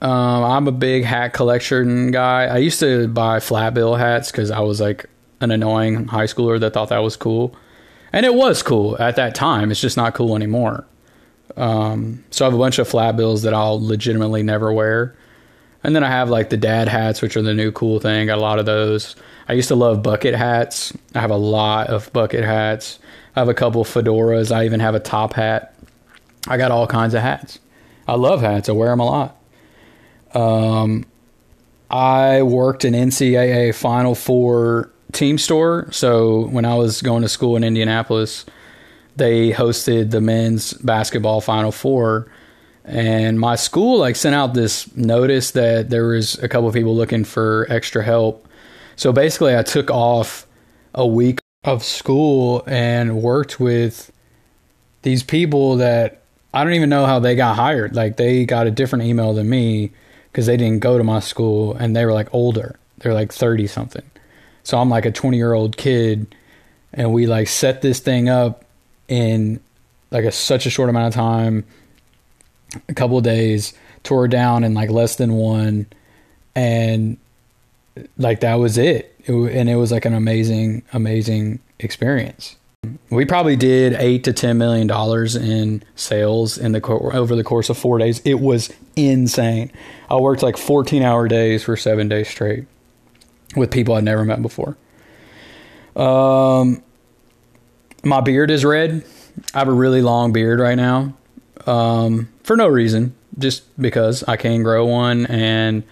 Um, 0.00 0.44
I'm 0.44 0.66
a 0.66 0.72
big 0.72 1.04
hat 1.04 1.34
collection 1.34 2.10
guy. 2.10 2.46
I 2.46 2.56
used 2.56 2.80
to 2.80 3.06
buy 3.06 3.38
flat 3.38 3.74
bill 3.74 3.96
hats 3.96 4.30
because 4.30 4.50
I 4.50 4.60
was 4.60 4.80
like 4.80 5.04
an 5.42 5.50
annoying 5.50 6.06
high 6.06 6.24
schooler 6.24 6.58
that 6.60 6.72
thought 6.72 6.88
that 6.88 7.00
was 7.00 7.16
cool. 7.16 7.54
And 8.14 8.24
it 8.24 8.34
was 8.34 8.62
cool 8.62 8.98
at 8.98 9.16
that 9.16 9.34
time. 9.34 9.70
It's 9.70 9.80
just 9.80 9.98
not 9.98 10.14
cool 10.14 10.34
anymore. 10.34 10.86
Um, 11.54 12.24
so 12.30 12.46
I 12.46 12.46
have 12.46 12.54
a 12.54 12.58
bunch 12.58 12.78
of 12.78 12.88
flat 12.88 13.14
bills 13.14 13.42
that 13.42 13.52
I'll 13.52 13.78
legitimately 13.78 14.42
never 14.42 14.72
wear. 14.72 15.14
And 15.84 15.94
then 15.94 16.04
I 16.04 16.08
have 16.08 16.30
like 16.30 16.48
the 16.48 16.56
dad 16.56 16.88
hats, 16.88 17.20
which 17.20 17.36
are 17.36 17.42
the 17.42 17.52
new 17.52 17.72
cool 17.72 18.00
thing. 18.00 18.28
Got 18.28 18.38
a 18.38 18.40
lot 18.40 18.58
of 18.58 18.64
those. 18.64 19.16
I 19.50 19.52
used 19.52 19.68
to 19.68 19.74
love 19.74 20.02
bucket 20.02 20.34
hats. 20.34 20.96
I 21.14 21.20
have 21.20 21.30
a 21.30 21.36
lot 21.36 21.88
of 21.88 22.10
bucket 22.14 22.42
hats. 22.42 22.98
I 23.36 23.40
have 23.40 23.50
a 23.50 23.54
couple 23.54 23.84
fedoras. 23.84 24.50
I 24.50 24.64
even 24.64 24.80
have 24.80 24.94
a 24.94 25.00
top 25.00 25.34
hat. 25.34 25.71
I 26.48 26.56
got 26.56 26.70
all 26.70 26.86
kinds 26.86 27.14
of 27.14 27.22
hats. 27.22 27.58
I 28.06 28.14
love 28.14 28.40
hats. 28.40 28.68
I 28.68 28.72
wear 28.72 28.90
them 28.90 29.00
a 29.00 29.04
lot. 29.06 29.36
Um, 30.34 31.04
I 31.90 32.42
worked 32.42 32.84
in 32.84 32.94
NCAA 32.94 33.74
Final 33.74 34.14
Four 34.14 34.90
team 35.12 35.38
store. 35.38 35.88
So 35.92 36.46
when 36.48 36.64
I 36.64 36.74
was 36.74 37.02
going 37.02 37.22
to 37.22 37.28
school 37.28 37.56
in 37.56 37.64
Indianapolis, 37.64 38.46
they 39.16 39.52
hosted 39.52 40.10
the 40.10 40.20
men's 40.20 40.72
basketball 40.72 41.40
Final 41.40 41.70
Four 41.70 42.30
and 42.84 43.38
my 43.38 43.54
school 43.54 43.98
like 43.98 44.16
sent 44.16 44.34
out 44.34 44.54
this 44.54 44.94
notice 44.96 45.52
that 45.52 45.90
there 45.90 46.08
was 46.08 46.34
a 46.38 46.48
couple 46.48 46.68
of 46.68 46.74
people 46.74 46.94
looking 46.94 47.24
for 47.24 47.66
extra 47.70 48.02
help 48.02 48.48
so 48.96 49.12
basically 49.12 49.56
i 49.56 49.62
took 49.62 49.90
off 49.90 50.46
a 50.94 51.06
week 51.06 51.38
of 51.64 51.84
school 51.84 52.64
and 52.66 53.22
worked 53.22 53.60
with 53.60 54.10
these 55.02 55.22
people 55.22 55.76
that 55.76 56.21
i 56.52 56.64
don't 56.64 56.74
even 56.74 56.90
know 56.90 57.06
how 57.06 57.18
they 57.18 57.34
got 57.34 57.56
hired 57.56 57.94
like 57.94 58.16
they 58.16 58.44
got 58.44 58.66
a 58.66 58.70
different 58.70 59.04
email 59.04 59.34
than 59.34 59.48
me 59.48 59.90
because 60.30 60.46
they 60.46 60.56
didn't 60.56 60.80
go 60.80 60.98
to 60.98 61.04
my 61.04 61.20
school 61.20 61.74
and 61.74 61.94
they 61.96 62.04
were 62.04 62.12
like 62.12 62.32
older 62.32 62.78
they're 62.98 63.14
like 63.14 63.32
30 63.32 63.66
something 63.66 64.08
so 64.62 64.78
i'm 64.78 64.88
like 64.88 65.06
a 65.06 65.12
20 65.12 65.36
year 65.36 65.52
old 65.52 65.76
kid 65.76 66.34
and 66.92 67.12
we 67.12 67.26
like 67.26 67.48
set 67.48 67.82
this 67.82 68.00
thing 68.00 68.28
up 68.28 68.64
in 69.08 69.60
like 70.10 70.24
a 70.24 70.32
such 70.32 70.66
a 70.66 70.70
short 70.70 70.88
amount 70.88 71.08
of 71.08 71.14
time 71.14 71.64
a 72.88 72.94
couple 72.94 73.18
of 73.18 73.24
days, 73.24 73.74
tore 74.02 74.28
down 74.28 74.64
in 74.64 74.74
like 74.74 74.90
less 74.90 75.16
than 75.16 75.34
one, 75.34 75.86
and 76.54 77.16
like 78.16 78.40
that 78.40 78.54
was 78.54 78.78
it. 78.78 79.14
it. 79.24 79.32
And 79.32 79.68
it 79.68 79.76
was 79.76 79.92
like 79.92 80.04
an 80.04 80.14
amazing, 80.14 80.82
amazing 80.92 81.60
experience. 81.78 82.56
We 83.10 83.24
probably 83.26 83.54
did 83.54 83.92
eight 83.94 84.24
to 84.24 84.32
ten 84.32 84.58
million 84.58 84.88
dollars 84.88 85.36
in 85.36 85.84
sales 85.94 86.58
in 86.58 86.72
the 86.72 86.84
over 86.84 87.36
the 87.36 87.44
course 87.44 87.70
of 87.70 87.78
four 87.78 87.98
days. 87.98 88.20
It 88.24 88.40
was 88.40 88.72
insane. 88.96 89.70
I 90.10 90.16
worked 90.16 90.42
like 90.42 90.56
fourteen 90.56 91.02
hour 91.02 91.28
days 91.28 91.62
for 91.62 91.76
seven 91.76 92.08
days 92.08 92.28
straight 92.28 92.64
with 93.54 93.70
people 93.70 93.94
I'd 93.94 94.02
never 94.02 94.24
met 94.24 94.42
before. 94.42 94.76
Um, 95.94 96.82
my 98.02 98.20
beard 98.20 98.50
is 98.50 98.64
red. 98.64 99.04
I 99.54 99.58
have 99.60 99.68
a 99.68 99.72
really 99.72 100.02
long 100.02 100.32
beard 100.32 100.58
right 100.58 100.74
now 100.74 101.14
um, 101.66 102.28
for 102.42 102.56
no 102.56 102.66
reason, 102.66 103.14
just 103.38 103.62
because 103.80 104.24
I 104.24 104.36
can 104.36 104.64
grow 104.64 104.86
one 104.86 105.26
and 105.26 105.84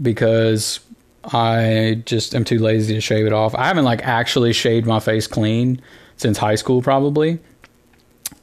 because 0.00 0.80
I 1.22 2.02
just 2.06 2.34
am 2.34 2.44
too 2.44 2.60
lazy 2.60 2.94
to 2.94 3.00
shave 3.02 3.26
it 3.26 3.32
off. 3.34 3.54
I 3.54 3.66
haven't 3.66 3.84
like 3.84 4.06
actually 4.06 4.54
shaved 4.54 4.86
my 4.86 5.00
face 5.00 5.26
clean 5.26 5.82
since 6.16 6.38
high 6.38 6.54
school, 6.54 6.82
probably. 6.82 7.38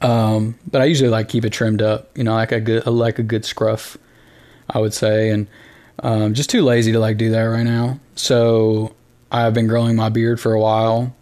Um, 0.00 0.58
but 0.70 0.82
I 0.82 0.86
usually 0.86 1.10
like 1.10 1.28
keep 1.28 1.44
it 1.44 1.50
trimmed 1.50 1.82
up, 1.82 2.16
you 2.16 2.24
know, 2.24 2.34
like 2.34 2.52
a 2.52 2.60
good 2.60 2.86
like 2.86 3.18
a 3.18 3.22
good 3.22 3.44
scruff, 3.44 3.96
I 4.68 4.78
would 4.78 4.94
say, 4.94 5.30
and 5.30 5.46
um, 6.00 6.34
just 6.34 6.50
too 6.50 6.62
lazy 6.62 6.92
to 6.92 6.98
like 6.98 7.16
do 7.16 7.30
that 7.30 7.42
right 7.42 7.62
now. 7.62 8.00
So 8.16 8.94
I've 9.30 9.54
been 9.54 9.68
growing 9.68 9.96
my 9.96 10.08
beard 10.08 10.40
for 10.40 10.52
a 10.52 10.60
while. 10.60 11.14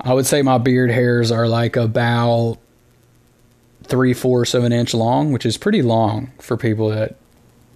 I 0.00 0.12
would 0.12 0.26
say 0.26 0.42
my 0.42 0.58
beard 0.58 0.90
hairs 0.90 1.32
are 1.32 1.48
like 1.48 1.76
about 1.76 2.58
three 3.84 4.12
fourths 4.12 4.54
of 4.54 4.64
an 4.64 4.72
inch 4.72 4.92
long, 4.94 5.32
which 5.32 5.46
is 5.46 5.56
pretty 5.56 5.82
long 5.82 6.32
for 6.40 6.56
people 6.56 6.90
that 6.90 7.16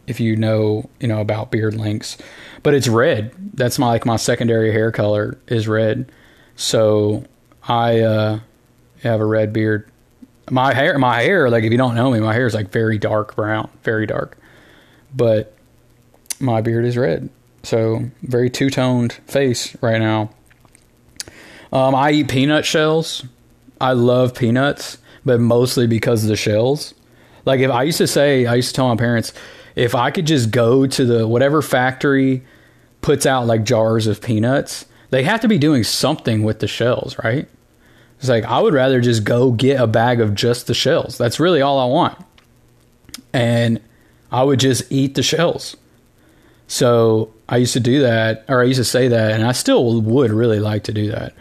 if 0.07 0.21
you 0.21 0.37
know 0.37 0.89
you 1.01 1.09
know 1.09 1.21
about 1.21 1.51
beard 1.51 1.75
lengths. 1.75 2.19
But 2.63 2.75
it's 2.75 2.89
red. 2.89 3.33
That's 3.55 3.79
my 3.79 3.89
like 3.89 4.05
my 4.05 4.17
secondary 4.17 4.73
hair 4.73 4.93
color 4.93 5.39
is 5.47 5.69
red. 5.69 6.11
So 6.57 7.25
I 7.69 8.01
uh, 8.01 8.41
have 9.03 9.21
a 9.21 9.25
red 9.25 9.53
beard. 9.53 9.91
My 10.51 10.73
hair, 10.75 10.99
my 10.99 11.21
hair, 11.21 11.51
like 11.51 11.65
if 11.65 11.71
you 11.71 11.79
don't 11.79 11.95
know 11.95 12.11
me, 12.11 12.21
my 12.21 12.33
hair 12.33 12.47
is 12.47 12.55
like 12.55 12.71
very 12.71 12.99
dark 12.99 13.37
brown, 13.37 13.71
very 13.83 14.07
dark. 14.07 14.39
but 15.15 15.55
my 16.41 16.61
beard 16.61 16.85
is 16.85 16.97
red. 16.97 17.29
So 17.63 18.11
very 18.23 18.51
two 18.51 18.71
toned 18.71 19.13
face 19.27 19.77
right 19.83 19.99
now. 19.99 20.31
Um, 21.73 21.95
I 21.95 22.13
eat 22.13 22.29
peanut 22.29 22.65
shells. 22.65 23.25
I 23.81 23.93
love 23.93 24.35
peanuts, 24.35 24.99
but 25.25 25.41
mostly 25.41 25.87
because 25.87 26.23
of 26.23 26.29
the 26.29 26.37
shells. 26.37 26.95
Like 27.45 27.61
if 27.61 27.71
I 27.71 27.83
used 27.83 27.99
to 27.99 28.07
say, 28.07 28.47
I 28.47 28.55
used 28.55 28.71
to 28.71 28.75
tell 28.75 28.89
my 28.89 28.97
parents, 28.97 29.33
if 29.75 29.95
I 29.95 30.11
could 30.11 30.27
just 30.27 30.51
go 30.51 30.87
to 30.87 31.05
the 31.05 31.27
whatever 31.27 31.63
factory 31.63 32.45
puts 33.01 33.27
out 33.27 33.47
like 33.47 33.65
jars 33.65 34.07
of 34.07 34.21
peanuts, 34.21 34.87
they 35.11 35.23
have 35.25 35.41
to 35.43 35.49
be 35.49 35.59
doing 35.59 35.85
something 35.85 36.43
with 36.43 36.61
the 36.61 36.67
shells, 36.67 37.17
right? 37.23 37.49
It's 38.19 38.29
like 38.29 38.45
I 38.45 38.61
would 38.61 38.75
rather 38.75 39.01
just 39.01 39.25
go 39.25 39.53
get 39.53 39.81
a 39.81 39.87
bag 39.87 40.21
of 40.21 40.35
just 40.35 40.67
the 40.67 40.75
shells. 40.75 41.19
That's 41.19 41.39
really 41.39 41.63
all 41.63 41.79
I 41.79 41.87
want. 41.87 42.19
And 43.33 43.81
I 44.31 44.43
would 44.43 44.61
just 44.61 44.91
eat 44.91 45.15
the 45.15 45.23
shells. 45.23 45.77
So 46.67 47.33
I 47.49 47.57
used 47.57 47.73
to 47.73 47.81
do 47.81 48.03
that, 48.03 48.45
or 48.49 48.61
I 48.61 48.65
used 48.65 48.79
to 48.79 48.85
say 48.85 49.09
that, 49.09 49.33
and 49.33 49.45
I 49.45 49.53
still 49.53 50.01
would 50.03 50.31
really 50.31 50.61
like 50.61 50.85
to 50.85 50.93
do 50.93 51.11
that. 51.11 51.33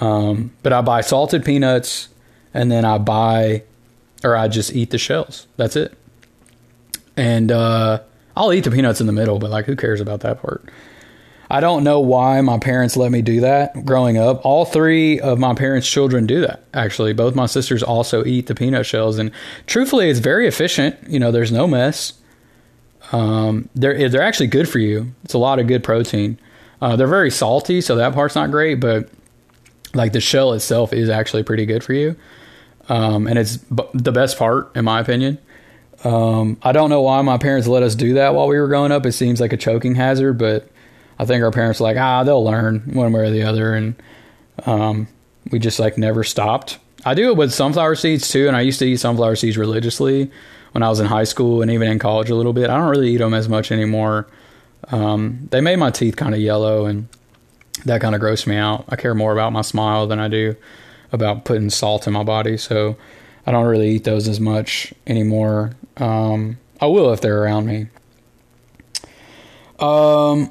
Um, 0.00 0.52
but 0.62 0.72
I 0.72 0.80
buy 0.80 1.00
salted 1.00 1.44
peanuts, 1.44 2.08
and 2.54 2.70
then 2.70 2.84
I 2.84 2.98
buy, 2.98 3.64
or 4.22 4.36
I 4.36 4.46
just 4.46 4.72
eat 4.72 4.90
the 4.90 4.98
shells. 4.98 5.48
That's 5.56 5.74
it. 5.74 5.96
And 7.16 7.50
uh, 7.50 8.00
I'll 8.36 8.52
eat 8.52 8.64
the 8.64 8.70
peanuts 8.70 9.00
in 9.00 9.08
the 9.08 9.12
middle, 9.12 9.38
but 9.38 9.50
like, 9.50 9.64
who 9.64 9.74
cares 9.74 10.00
about 10.00 10.20
that 10.20 10.40
part? 10.40 10.64
I 11.50 11.58
don't 11.58 11.82
know 11.82 11.98
why 11.98 12.40
my 12.42 12.58
parents 12.58 12.96
let 12.96 13.10
me 13.10 13.22
do 13.22 13.40
that 13.40 13.84
growing 13.84 14.16
up. 14.16 14.40
All 14.44 14.64
three 14.64 15.18
of 15.18 15.40
my 15.40 15.52
parents' 15.52 15.90
children 15.90 16.24
do 16.24 16.40
that, 16.42 16.62
actually. 16.72 17.12
Both 17.12 17.34
my 17.34 17.46
sisters 17.46 17.82
also 17.82 18.24
eat 18.24 18.46
the 18.46 18.54
peanut 18.54 18.86
shells. 18.86 19.18
And 19.18 19.32
truthfully, 19.66 20.08
it's 20.08 20.20
very 20.20 20.46
efficient. 20.46 20.96
You 21.08 21.18
know, 21.18 21.32
there's 21.32 21.50
no 21.50 21.66
mess. 21.66 22.12
Um, 23.10 23.68
they're, 23.74 24.08
they're 24.08 24.22
actually 24.22 24.46
good 24.46 24.68
for 24.68 24.78
you. 24.78 25.12
It's 25.24 25.34
a 25.34 25.38
lot 25.38 25.58
of 25.58 25.66
good 25.66 25.82
protein. 25.82 26.38
Uh, 26.80 26.94
they're 26.94 27.08
very 27.08 27.32
salty, 27.32 27.80
so 27.80 27.96
that 27.96 28.14
part's 28.14 28.36
not 28.36 28.52
great, 28.52 28.76
but 28.76 29.08
like 29.92 30.12
the 30.12 30.20
shell 30.20 30.52
itself 30.52 30.92
is 30.92 31.10
actually 31.10 31.42
pretty 31.42 31.66
good 31.66 31.82
for 31.82 31.94
you. 31.94 32.14
Um, 32.88 33.26
and 33.26 33.38
it's 33.38 33.56
b- 33.56 33.84
the 33.92 34.12
best 34.12 34.38
part, 34.38 34.74
in 34.76 34.84
my 34.84 35.00
opinion. 35.00 35.38
Um, 36.04 36.58
I 36.62 36.70
don't 36.70 36.90
know 36.90 37.02
why 37.02 37.20
my 37.22 37.38
parents 37.38 37.66
let 37.66 37.82
us 37.82 37.96
do 37.96 38.14
that 38.14 38.34
while 38.34 38.46
we 38.46 38.58
were 38.58 38.68
growing 38.68 38.92
up. 38.92 39.04
It 39.04 39.12
seems 39.12 39.40
like 39.40 39.52
a 39.52 39.56
choking 39.56 39.96
hazard, 39.96 40.38
but 40.38 40.70
I 41.20 41.26
think 41.26 41.44
our 41.44 41.50
parents 41.50 41.80
were 41.80 41.84
like, 41.84 41.98
ah, 41.98 42.24
they'll 42.24 42.42
learn 42.42 42.80
one 42.94 43.12
way 43.12 43.20
or 43.20 43.30
the 43.30 43.42
other, 43.42 43.74
and 43.74 43.94
um, 44.64 45.06
we 45.50 45.58
just 45.58 45.78
like 45.78 45.98
never 45.98 46.24
stopped. 46.24 46.78
I 47.04 47.12
do 47.12 47.28
it 47.28 47.36
with 47.36 47.52
sunflower 47.52 47.96
seeds 47.96 48.30
too, 48.30 48.48
and 48.48 48.56
I 48.56 48.62
used 48.62 48.78
to 48.78 48.86
eat 48.86 48.96
sunflower 48.96 49.36
seeds 49.36 49.58
religiously 49.58 50.30
when 50.72 50.82
I 50.82 50.88
was 50.88 50.98
in 50.98 51.04
high 51.04 51.24
school 51.24 51.60
and 51.60 51.70
even 51.70 51.88
in 51.88 51.98
college 51.98 52.30
a 52.30 52.34
little 52.34 52.54
bit. 52.54 52.70
I 52.70 52.78
don't 52.78 52.88
really 52.88 53.10
eat 53.10 53.18
them 53.18 53.34
as 53.34 53.50
much 53.50 53.70
anymore. 53.70 54.28
Um, 54.88 55.46
they 55.50 55.60
made 55.60 55.76
my 55.76 55.90
teeth 55.90 56.16
kind 56.16 56.34
of 56.34 56.40
yellow, 56.40 56.86
and 56.86 57.06
that 57.84 58.00
kind 58.00 58.14
of 58.14 58.22
grossed 58.22 58.46
me 58.46 58.56
out. 58.56 58.86
I 58.88 58.96
care 58.96 59.14
more 59.14 59.34
about 59.34 59.52
my 59.52 59.60
smile 59.60 60.06
than 60.06 60.20
I 60.20 60.28
do 60.28 60.56
about 61.12 61.44
putting 61.44 61.68
salt 61.68 62.06
in 62.06 62.14
my 62.14 62.24
body, 62.24 62.56
so 62.56 62.96
I 63.46 63.52
don't 63.52 63.66
really 63.66 63.90
eat 63.90 64.04
those 64.04 64.26
as 64.26 64.40
much 64.40 64.94
anymore. 65.06 65.72
Um, 65.98 66.56
I 66.80 66.86
will 66.86 67.12
if 67.12 67.20
they're 67.20 67.42
around 67.42 67.66
me. 67.66 67.88
Um, 69.78 70.50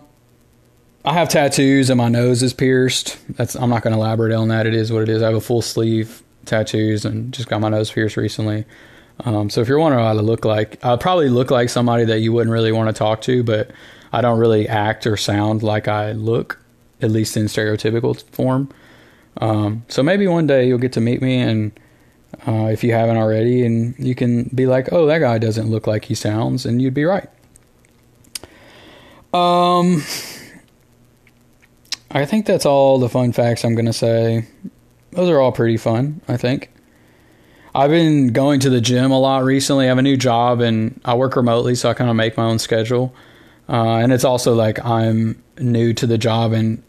I 1.10 1.14
have 1.14 1.28
tattoos 1.28 1.90
and 1.90 1.98
my 1.98 2.08
nose 2.08 2.44
is 2.44 2.54
pierced. 2.54 3.18
That's 3.36 3.56
I'm 3.56 3.72
not 3.72 3.82
going 3.82 3.94
to 3.94 4.00
elaborate 4.00 4.32
on 4.32 4.50
that. 4.50 4.68
It 4.68 4.76
is 4.76 4.92
what 4.92 5.02
it 5.02 5.10
is. 5.10 5.24
I 5.24 5.26
have 5.26 5.36
a 5.36 5.42
full 5.42 5.64
sleeve 5.64 6.22
tattoos 6.46 7.04
and 7.04 7.34
just 7.34 7.50
got 7.50 7.62
my 7.62 7.70
nose 7.70 7.92
pierced 7.92 8.16
recently. 8.16 8.66
Um, 9.22 9.50
so 9.50 9.60
if 9.62 9.68
you're 9.68 9.80
wondering 9.80 10.06
what 10.06 10.16
I 10.16 10.22
look 10.22 10.46
like, 10.46 10.86
I 10.86 10.96
probably 10.98 11.30
look 11.30 11.50
like 11.50 11.70
somebody 11.70 12.06
that 12.06 12.20
you 12.20 12.32
wouldn't 12.32 12.54
really 12.54 12.72
want 12.72 12.90
to 12.90 12.94
talk 12.94 13.22
to, 13.22 13.42
but 13.42 13.72
I 14.14 14.22
don't 14.22 14.38
really 14.38 14.68
act 14.68 15.08
or 15.08 15.18
sound 15.18 15.64
like 15.64 15.88
I 15.88 16.12
look, 16.12 16.60
at 17.02 17.10
least 17.10 17.36
in 17.36 17.46
stereotypical 17.46 18.22
form. 18.30 18.70
Um, 19.38 19.86
so 19.88 20.04
maybe 20.04 20.28
one 20.28 20.46
day 20.46 20.68
you'll 20.68 20.78
get 20.78 20.94
to 20.94 21.02
meet 21.02 21.24
me, 21.24 21.40
and 21.40 21.72
uh, 22.48 22.70
if 22.72 22.84
you 22.84 22.94
haven't 22.94 23.18
already, 23.18 23.66
and 23.66 23.96
you 23.98 24.14
can 24.14 24.44
be 24.54 24.68
like, 24.68 24.90
"Oh, 24.92 25.08
that 25.08 25.20
guy 25.20 25.40
doesn't 25.40 25.72
look 25.72 25.88
like 25.88 26.06
he 26.06 26.14
sounds," 26.14 26.68
and 26.68 26.82
you'd 26.82 26.94
be 26.94 27.06
right. 27.06 27.30
Um, 29.34 30.04
I 32.12 32.26
think 32.26 32.46
that's 32.46 32.66
all 32.66 33.00
the 33.00 33.10
fun 33.10 33.32
facts 33.32 33.64
I'm 33.64 33.76
going 33.76 33.86
to 33.86 33.94
say. 33.94 34.46
Those 35.12 35.30
are 35.30 35.40
all 35.40 35.52
pretty 35.52 35.78
fun, 35.78 36.22
I 36.28 36.38
think. 36.38 36.72
I've 37.76 37.92
been 37.92 38.34
going 38.34 38.60
to 38.62 38.70
the 38.70 38.82
gym 38.82 39.12
a 39.12 39.20
lot 39.20 39.44
recently. 39.44 39.86
I 39.86 39.90
have 39.90 40.00
a 40.00 40.04
new 40.04 40.18
job 40.18 40.60
and 40.60 41.00
I 41.06 41.14
work 41.14 41.36
remotely, 41.36 41.76
so 41.76 41.90
I 41.90 41.94
kind 41.94 42.10
of 42.10 42.16
make 42.16 42.36
my 42.36 42.44
own 42.44 42.60
schedule. 42.60 43.14
Uh, 43.68 43.98
and 43.98 44.12
it's 44.12 44.24
also 44.24 44.56
like 44.56 44.84
I'm 44.84 45.42
new 45.60 45.94
to 45.94 46.08
the 46.08 46.18
job, 46.18 46.54
and 46.54 46.82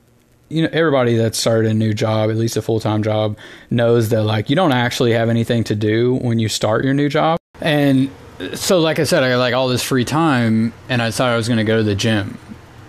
you 0.48 0.62
know 0.62 0.70
everybody 0.72 1.14
that 1.16 1.34
started 1.34 1.70
a 1.70 1.74
new 1.74 1.92
job, 1.92 2.30
at 2.30 2.36
least 2.36 2.56
a 2.56 2.62
full 2.62 2.80
time 2.80 3.02
job, 3.02 3.36
knows 3.68 4.08
that 4.08 4.22
like 4.22 4.48
you 4.48 4.56
don't 4.56 4.72
actually 4.72 5.12
have 5.12 5.28
anything 5.28 5.62
to 5.64 5.74
do 5.74 6.14
when 6.14 6.38
you 6.38 6.48
start 6.48 6.82
your 6.82 6.94
new 6.94 7.10
job. 7.10 7.38
And 7.60 8.10
so, 8.54 8.80
like 8.80 8.98
I 8.98 9.04
said, 9.04 9.22
I 9.22 9.28
got 9.28 9.36
like 9.36 9.52
all 9.52 9.68
this 9.68 9.82
free 9.82 10.06
time, 10.06 10.72
and 10.88 11.02
I 11.02 11.10
thought 11.10 11.28
I 11.28 11.36
was 11.36 11.48
going 11.48 11.58
to 11.58 11.64
go 11.64 11.76
to 11.76 11.82
the 11.82 11.94
gym, 11.94 12.38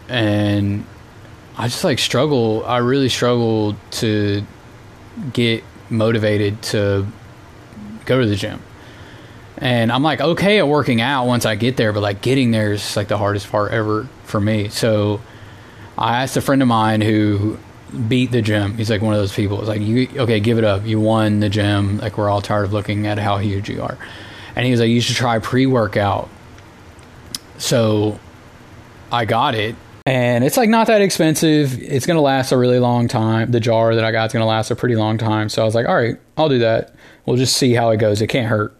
and 0.07 0.85
I 1.57 1.67
just 1.67 1.83
like 1.83 1.99
struggle. 1.99 2.65
I 2.65 2.77
really 2.77 3.09
struggle 3.09 3.75
to 3.91 4.43
get 5.33 5.63
motivated 5.89 6.61
to 6.63 7.05
go 8.05 8.21
to 8.21 8.27
the 8.27 8.35
gym. 8.35 8.61
And 9.57 9.91
I'm 9.91 10.01
like 10.01 10.21
okay 10.21 10.57
at 10.57 10.67
working 10.67 11.01
out 11.01 11.27
once 11.27 11.45
I 11.45 11.55
get 11.55 11.77
there, 11.77 11.93
but 11.93 12.01
like 12.01 12.21
getting 12.21 12.51
there 12.51 12.73
is 12.73 12.95
like 12.95 13.09
the 13.09 13.17
hardest 13.17 13.51
part 13.51 13.71
ever 13.71 14.07
for 14.23 14.39
me. 14.39 14.69
So 14.69 15.21
I 15.97 16.23
asked 16.23 16.35
a 16.37 16.41
friend 16.41 16.61
of 16.61 16.67
mine 16.67 17.01
who 17.01 17.59
beat 18.07 18.31
the 18.31 18.41
gym. 18.41 18.75
He's 18.75 18.89
like 18.89 19.01
one 19.01 19.13
of 19.13 19.19
those 19.19 19.35
people. 19.35 19.59
It's 19.59 19.67
like 19.67 19.81
you 19.81 20.07
okay, 20.15 20.39
give 20.39 20.57
it 20.57 20.63
up. 20.63 20.85
You 20.85 20.99
won 20.99 21.41
the 21.41 21.49
gym. 21.49 21.99
Like 21.99 22.17
we're 22.17 22.29
all 22.29 22.41
tired 22.41 22.65
of 22.65 22.73
looking 22.73 23.05
at 23.05 23.19
how 23.19 23.37
huge 23.37 23.69
you 23.69 23.83
are. 23.83 23.97
And 24.55 24.65
he 24.65 24.71
was 24.71 24.79
like, 24.79 24.89
you 24.89 25.01
should 25.01 25.15
try 25.15 25.37
pre 25.39 25.65
workout. 25.65 26.29
So 27.57 28.19
I 29.11 29.25
got 29.25 29.53
it 29.53 29.75
and 30.05 30.43
it's 30.43 30.57
like 30.57 30.69
not 30.69 30.87
that 30.87 31.01
expensive. 31.01 31.81
It's 31.81 32.05
to 32.05 32.19
last 32.19 32.51
a 32.51 32.57
really 32.57 32.79
long 32.79 33.07
time. 33.07 33.51
The 33.51 33.59
jar 33.59 33.95
that 33.95 34.03
I 34.03 34.11
got 34.11 34.27
is 34.27 34.31
to 34.33 34.45
last 34.45 34.71
a 34.71 34.75
pretty 34.75 34.95
long 34.95 35.17
time. 35.17 35.49
So 35.49 35.61
I 35.61 35.65
was 35.65 35.75
like, 35.75 35.87
all 35.87 35.95
right, 35.95 36.19
I'll 36.37 36.49
do 36.49 36.59
that. 36.59 36.95
We'll 37.25 37.37
just 37.37 37.55
see 37.55 37.73
how 37.73 37.91
it 37.91 37.97
goes. 37.97 38.21
It 38.21 38.27
can't 38.27 38.47
hurt. 38.47 38.75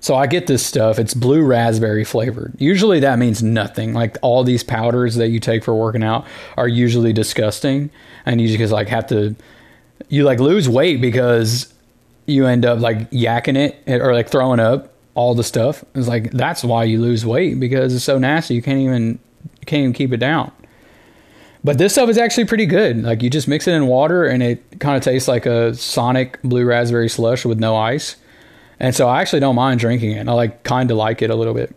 So 0.00 0.14
I 0.14 0.26
get 0.26 0.46
this 0.46 0.64
stuff. 0.64 0.98
It's 0.98 1.12
blue 1.12 1.42
raspberry 1.42 2.04
flavored. 2.04 2.54
Usually 2.58 3.00
that 3.00 3.18
means 3.18 3.42
nothing. 3.42 3.92
Like 3.92 4.16
all 4.22 4.42
these 4.44 4.64
powders 4.64 5.16
that 5.16 5.28
you 5.28 5.38
take 5.40 5.62
for 5.62 5.74
working 5.74 6.02
out 6.02 6.26
are 6.56 6.68
usually 6.68 7.12
disgusting, 7.12 7.90
and 8.24 8.40
you 8.40 8.56
just 8.56 8.72
like 8.72 8.88
have 8.88 9.06
to 9.08 9.36
you 10.08 10.24
like 10.24 10.40
lose 10.40 10.68
weight 10.68 11.00
because 11.00 11.72
you 12.26 12.46
end 12.46 12.64
up 12.64 12.80
like 12.80 13.10
yakking 13.10 13.56
it 13.56 14.00
or 14.00 14.14
like 14.14 14.30
throwing 14.30 14.58
up 14.58 14.94
all 15.14 15.34
the 15.34 15.44
stuff. 15.44 15.84
It's 15.94 16.08
like 16.08 16.30
that's 16.30 16.64
why 16.64 16.84
you 16.84 17.00
lose 17.00 17.26
weight 17.26 17.60
because 17.60 17.94
it's 17.94 18.04
so 18.04 18.18
nasty. 18.18 18.54
You 18.54 18.62
can't 18.62 18.78
even 18.78 19.18
you 19.60 19.66
can't 19.66 19.80
even 19.80 19.92
keep 19.92 20.12
it 20.12 20.18
down. 20.18 20.52
But 21.62 21.78
this 21.78 21.92
stuff 21.92 22.08
is 22.08 22.16
actually 22.16 22.46
pretty 22.46 22.66
good. 22.66 23.02
Like 23.02 23.22
you 23.22 23.28
just 23.28 23.46
mix 23.46 23.68
it 23.68 23.72
in 23.72 23.86
water 23.86 24.24
and 24.24 24.42
it 24.42 24.80
kind 24.80 24.96
of 24.96 25.02
tastes 25.02 25.28
like 25.28 25.44
a 25.46 25.74
Sonic 25.74 26.40
blue 26.42 26.64
raspberry 26.64 27.08
slush 27.08 27.44
with 27.44 27.58
no 27.58 27.76
ice. 27.76 28.16
And 28.78 28.94
so 28.94 29.08
I 29.08 29.20
actually 29.20 29.40
don't 29.40 29.56
mind 29.56 29.78
drinking 29.78 30.12
it. 30.12 30.26
I 30.26 30.32
like 30.32 30.62
kind 30.62 30.90
of 30.90 30.96
like 30.96 31.20
it 31.20 31.28
a 31.28 31.34
little 31.34 31.52
bit. 31.52 31.76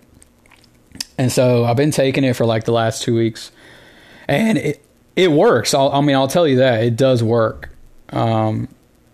And 1.17 1.31
so 1.31 1.65
I've 1.65 1.75
been 1.75 1.91
taking 1.91 2.23
it 2.23 2.35
for 2.35 2.45
like 2.45 2.63
the 2.63 2.71
last 2.71 3.03
two 3.03 3.13
weeks, 3.13 3.51
and 4.27 4.57
it 4.57 4.85
it 5.15 5.31
works. 5.31 5.73
I'll, 5.73 5.91
i 5.91 6.01
mean, 6.01 6.15
I'll 6.15 6.27
tell 6.27 6.47
you 6.47 6.57
that 6.57 6.81
it 6.83 6.95
does 6.95 7.21
work. 7.21 7.69
Um, 8.09 8.67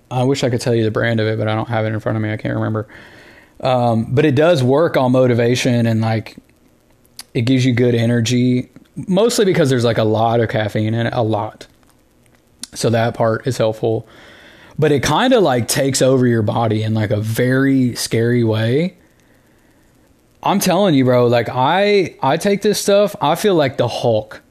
I 0.09 0.23
wish 0.23 0.43
I 0.43 0.49
could 0.49 0.61
tell 0.61 0.73
you 0.73 0.83
the 0.83 0.91
brand 0.91 1.19
of 1.19 1.27
it, 1.27 1.38
but 1.38 1.47
I 1.47 1.55
don't 1.55 1.67
have 1.67 1.85
it 1.85 1.89
in 1.89 1.99
front 1.99 2.15
of 2.15 2.21
me. 2.21 2.31
I 2.31 2.38
can't 2.38 2.55
remember. 2.55 2.88
Um, 3.59 4.13
but 4.15 4.23
it 4.23 4.35
does 4.35 4.63
work 4.63 4.95
on 4.95 5.11
motivation 5.11 5.85
and 5.85 5.99
like 5.99 6.38
it 7.33 7.41
gives 7.41 7.65
you 7.65 7.74
good 7.74 7.95
energy, 7.95 8.69
mostly 8.95 9.45
because 9.45 9.69
there's 9.69 9.86
like 9.86 9.98
a 9.98 10.03
lot 10.03 10.39
of 10.39 10.50
caffeine 10.50 10.93
in 10.93 11.07
it, 11.07 11.13
a 11.13 11.24
lot. 11.24 11.67
So 12.74 12.89
that 12.89 13.13
part 13.13 13.48
is 13.48 13.57
helpful. 13.57 14.07
But 14.77 14.91
it 14.91 15.03
kind 15.03 15.33
of 15.33 15.43
like 15.43 15.67
takes 15.67 16.01
over 16.01 16.25
your 16.25 16.41
body 16.41 16.83
in 16.83 16.93
like 16.93 17.12
a 17.12 17.19
very 17.19 17.95
scary 17.95 18.43
way. 18.43 18.98
I'm 20.41 20.59
telling 20.59 20.95
you, 20.95 21.03
bro, 21.03 21.27
like 21.27 21.50
I 21.50 22.15
I 22.21 22.38
take 22.38 22.62
this 22.62 22.79
stuff, 22.79 23.15
I 23.21 23.36
feel 23.36 23.55
like 23.55 23.77
the 23.77 23.88
Hulk. 23.88 24.41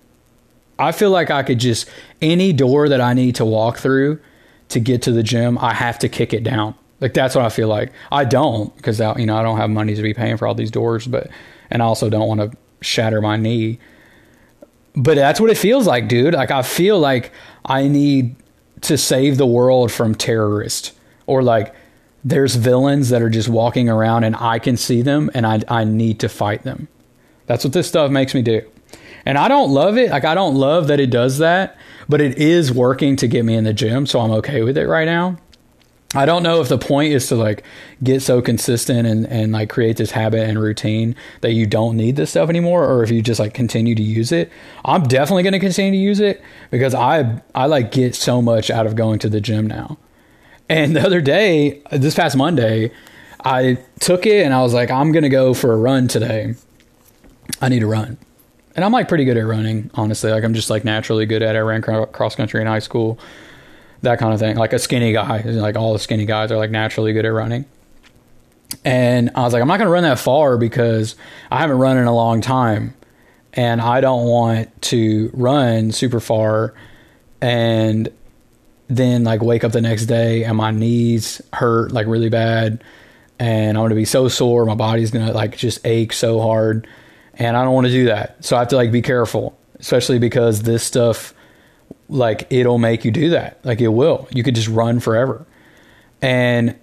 I 0.78 0.92
feel 0.92 1.10
like 1.10 1.30
I 1.30 1.42
could 1.42 1.58
just 1.58 1.88
any 2.20 2.52
door 2.52 2.88
that 2.88 3.00
I 3.00 3.14
need 3.14 3.36
to 3.36 3.44
walk 3.44 3.78
through 3.78 4.20
to 4.68 4.80
get 4.80 5.02
to 5.02 5.12
the 5.12 5.22
gym, 5.22 5.56
I 5.58 5.72
have 5.72 5.98
to 6.00 6.08
kick 6.08 6.34
it 6.34 6.44
down. 6.44 6.74
Like 7.00 7.14
that's 7.14 7.34
what 7.34 7.44
I 7.44 7.48
feel 7.48 7.68
like. 7.68 7.92
I 8.12 8.24
don't 8.24 8.74
because 8.76 9.00
you 9.00 9.26
know 9.26 9.36
I 9.36 9.42
don't 9.42 9.56
have 9.56 9.70
money 9.70 9.94
to 9.94 10.02
be 10.02 10.12
paying 10.12 10.36
for 10.36 10.46
all 10.46 10.54
these 10.54 10.70
doors, 10.70 11.06
but 11.06 11.28
and 11.70 11.82
I 11.82 11.86
also 11.86 12.10
don't 12.10 12.28
want 12.28 12.40
to 12.40 12.56
shatter 12.80 13.20
my 13.20 13.36
knee. 13.36 13.78
But 14.94 15.16
that's 15.16 15.40
what 15.40 15.50
it 15.50 15.56
feels 15.56 15.86
like, 15.86 16.08
dude. 16.08 16.34
Like 16.34 16.50
I 16.50 16.62
feel 16.62 16.98
like 16.98 17.32
I 17.64 17.88
need 17.88 18.36
to 18.82 18.96
save 18.96 19.38
the 19.38 19.46
world 19.46 19.92
from 19.92 20.14
terrorists 20.14 20.92
or 21.26 21.42
like 21.42 21.74
there's 22.24 22.56
villains 22.56 23.08
that 23.10 23.22
are 23.22 23.30
just 23.30 23.48
walking 23.48 23.88
around 23.88 24.24
and 24.24 24.36
I 24.36 24.58
can 24.58 24.76
see 24.76 25.02
them 25.02 25.30
and 25.34 25.46
I 25.46 25.60
I 25.68 25.84
need 25.84 26.20
to 26.20 26.28
fight 26.28 26.64
them. 26.64 26.88
That's 27.46 27.64
what 27.64 27.72
this 27.72 27.88
stuff 27.88 28.10
makes 28.10 28.34
me 28.34 28.42
do. 28.42 28.62
And 29.24 29.38
I 29.38 29.48
don't 29.48 29.70
love 29.70 29.96
it. 29.96 30.10
Like 30.10 30.24
I 30.24 30.34
don't 30.34 30.56
love 30.56 30.88
that 30.88 31.00
it 31.00 31.10
does 31.10 31.38
that, 31.38 31.76
but 32.08 32.20
it 32.20 32.38
is 32.38 32.72
working 32.72 33.16
to 33.16 33.28
get 33.28 33.44
me 33.44 33.54
in 33.54 33.64
the 33.64 33.72
gym, 33.72 34.06
so 34.06 34.20
I'm 34.20 34.30
okay 34.32 34.62
with 34.62 34.76
it 34.78 34.86
right 34.86 35.06
now. 35.06 35.36
I 36.14 36.24
don't 36.24 36.42
know 36.42 36.62
if 36.62 36.70
the 36.70 36.78
point 36.78 37.12
is 37.12 37.26
to 37.28 37.36
like 37.36 37.64
get 38.02 38.22
so 38.22 38.40
consistent 38.40 39.06
and, 39.06 39.26
and 39.26 39.52
like 39.52 39.68
create 39.68 39.98
this 39.98 40.10
habit 40.10 40.48
and 40.48 40.58
routine 40.58 41.14
that 41.42 41.52
you 41.52 41.66
don't 41.66 41.98
need 41.98 42.16
this 42.16 42.30
stuff 42.30 42.48
anymore 42.48 42.88
or 42.88 43.02
if 43.02 43.10
you 43.10 43.20
just 43.20 43.38
like 43.38 43.52
continue 43.52 43.94
to 43.94 44.02
use 44.02 44.32
it. 44.32 44.50
I'm 44.86 45.02
definitely 45.02 45.42
going 45.42 45.52
to 45.52 45.58
continue 45.58 45.92
to 45.92 45.98
use 45.98 46.20
it 46.20 46.42
because 46.70 46.94
I 46.94 47.42
I 47.54 47.66
like 47.66 47.92
get 47.92 48.14
so 48.14 48.40
much 48.40 48.70
out 48.70 48.86
of 48.86 48.96
going 48.96 49.18
to 49.18 49.28
the 49.28 49.40
gym 49.40 49.66
now. 49.66 49.98
And 50.70 50.96
the 50.96 51.02
other 51.04 51.20
day, 51.20 51.82
this 51.92 52.14
past 52.14 52.36
Monday, 52.36 52.90
I 53.44 53.76
took 54.00 54.24
it 54.24 54.44
and 54.46 54.54
I 54.54 54.62
was 54.62 54.72
like 54.72 54.90
I'm 54.90 55.12
going 55.12 55.24
to 55.24 55.28
go 55.28 55.52
for 55.52 55.74
a 55.74 55.76
run 55.76 56.08
today. 56.08 56.54
I 57.60 57.68
need 57.68 57.80
to 57.80 57.86
run. 57.86 58.16
And 58.74 58.82
I'm 58.82 58.92
like 58.92 59.08
pretty 59.08 59.26
good 59.26 59.36
at 59.36 59.44
running, 59.44 59.90
honestly. 59.92 60.30
Like 60.30 60.44
I'm 60.44 60.54
just 60.54 60.70
like 60.70 60.86
naturally 60.86 61.26
good 61.26 61.42
at 61.42 61.54
it. 61.54 61.58
I 61.58 61.62
ran 61.62 61.82
cross 61.82 62.34
country 62.34 62.62
in 62.62 62.66
high 62.66 62.78
school 62.78 63.18
that 64.02 64.18
kind 64.18 64.32
of 64.32 64.40
thing. 64.40 64.56
Like 64.56 64.72
a 64.72 64.78
skinny 64.78 65.12
guy, 65.12 65.42
like 65.42 65.76
all 65.76 65.92
the 65.92 65.98
skinny 65.98 66.26
guys 66.26 66.52
are 66.52 66.56
like 66.56 66.70
naturally 66.70 67.12
good 67.12 67.24
at 67.24 67.32
running. 67.32 67.64
And 68.84 69.30
I 69.34 69.42
was 69.42 69.52
like, 69.52 69.62
I'm 69.62 69.68
not 69.68 69.78
going 69.78 69.86
to 69.86 69.92
run 69.92 70.02
that 70.02 70.18
far 70.18 70.56
because 70.56 71.16
I 71.50 71.58
haven't 71.58 71.78
run 71.78 71.96
in 71.96 72.06
a 72.06 72.14
long 72.14 72.40
time. 72.40 72.94
And 73.54 73.80
I 73.80 74.00
don't 74.00 74.26
want 74.26 74.82
to 74.82 75.30
run 75.32 75.90
super 75.90 76.20
far 76.20 76.74
and 77.40 78.08
then 78.88 79.24
like 79.24 79.42
wake 79.42 79.64
up 79.64 79.72
the 79.72 79.80
next 79.80 80.06
day 80.06 80.44
and 80.44 80.56
my 80.56 80.70
knees 80.70 81.42
hurt 81.52 81.92
like 81.92 82.06
really 82.06 82.28
bad. 82.28 82.84
And 83.38 83.76
I'm 83.76 83.82
going 83.82 83.90
to 83.90 83.96
be 83.96 84.04
so 84.04 84.28
sore. 84.28 84.64
My 84.64 84.74
body's 84.74 85.10
going 85.10 85.26
to 85.26 85.32
like 85.32 85.56
just 85.56 85.84
ache 85.86 86.12
so 86.12 86.40
hard. 86.40 86.86
And 87.34 87.56
I 87.56 87.64
don't 87.64 87.74
want 87.74 87.86
to 87.86 87.92
do 87.92 88.06
that. 88.06 88.44
So 88.44 88.56
I 88.56 88.60
have 88.60 88.68
to 88.68 88.76
like 88.76 88.92
be 88.92 89.02
careful, 89.02 89.58
especially 89.78 90.18
because 90.18 90.62
this 90.62 90.82
stuff 90.82 91.34
like 92.08 92.46
it'll 92.50 92.78
make 92.78 93.04
you 93.04 93.10
do 93.10 93.30
that. 93.30 93.58
Like 93.64 93.80
it 93.80 93.88
will. 93.88 94.28
You 94.30 94.42
could 94.42 94.54
just 94.54 94.68
run 94.68 95.00
forever. 95.00 95.46
And 96.22 96.74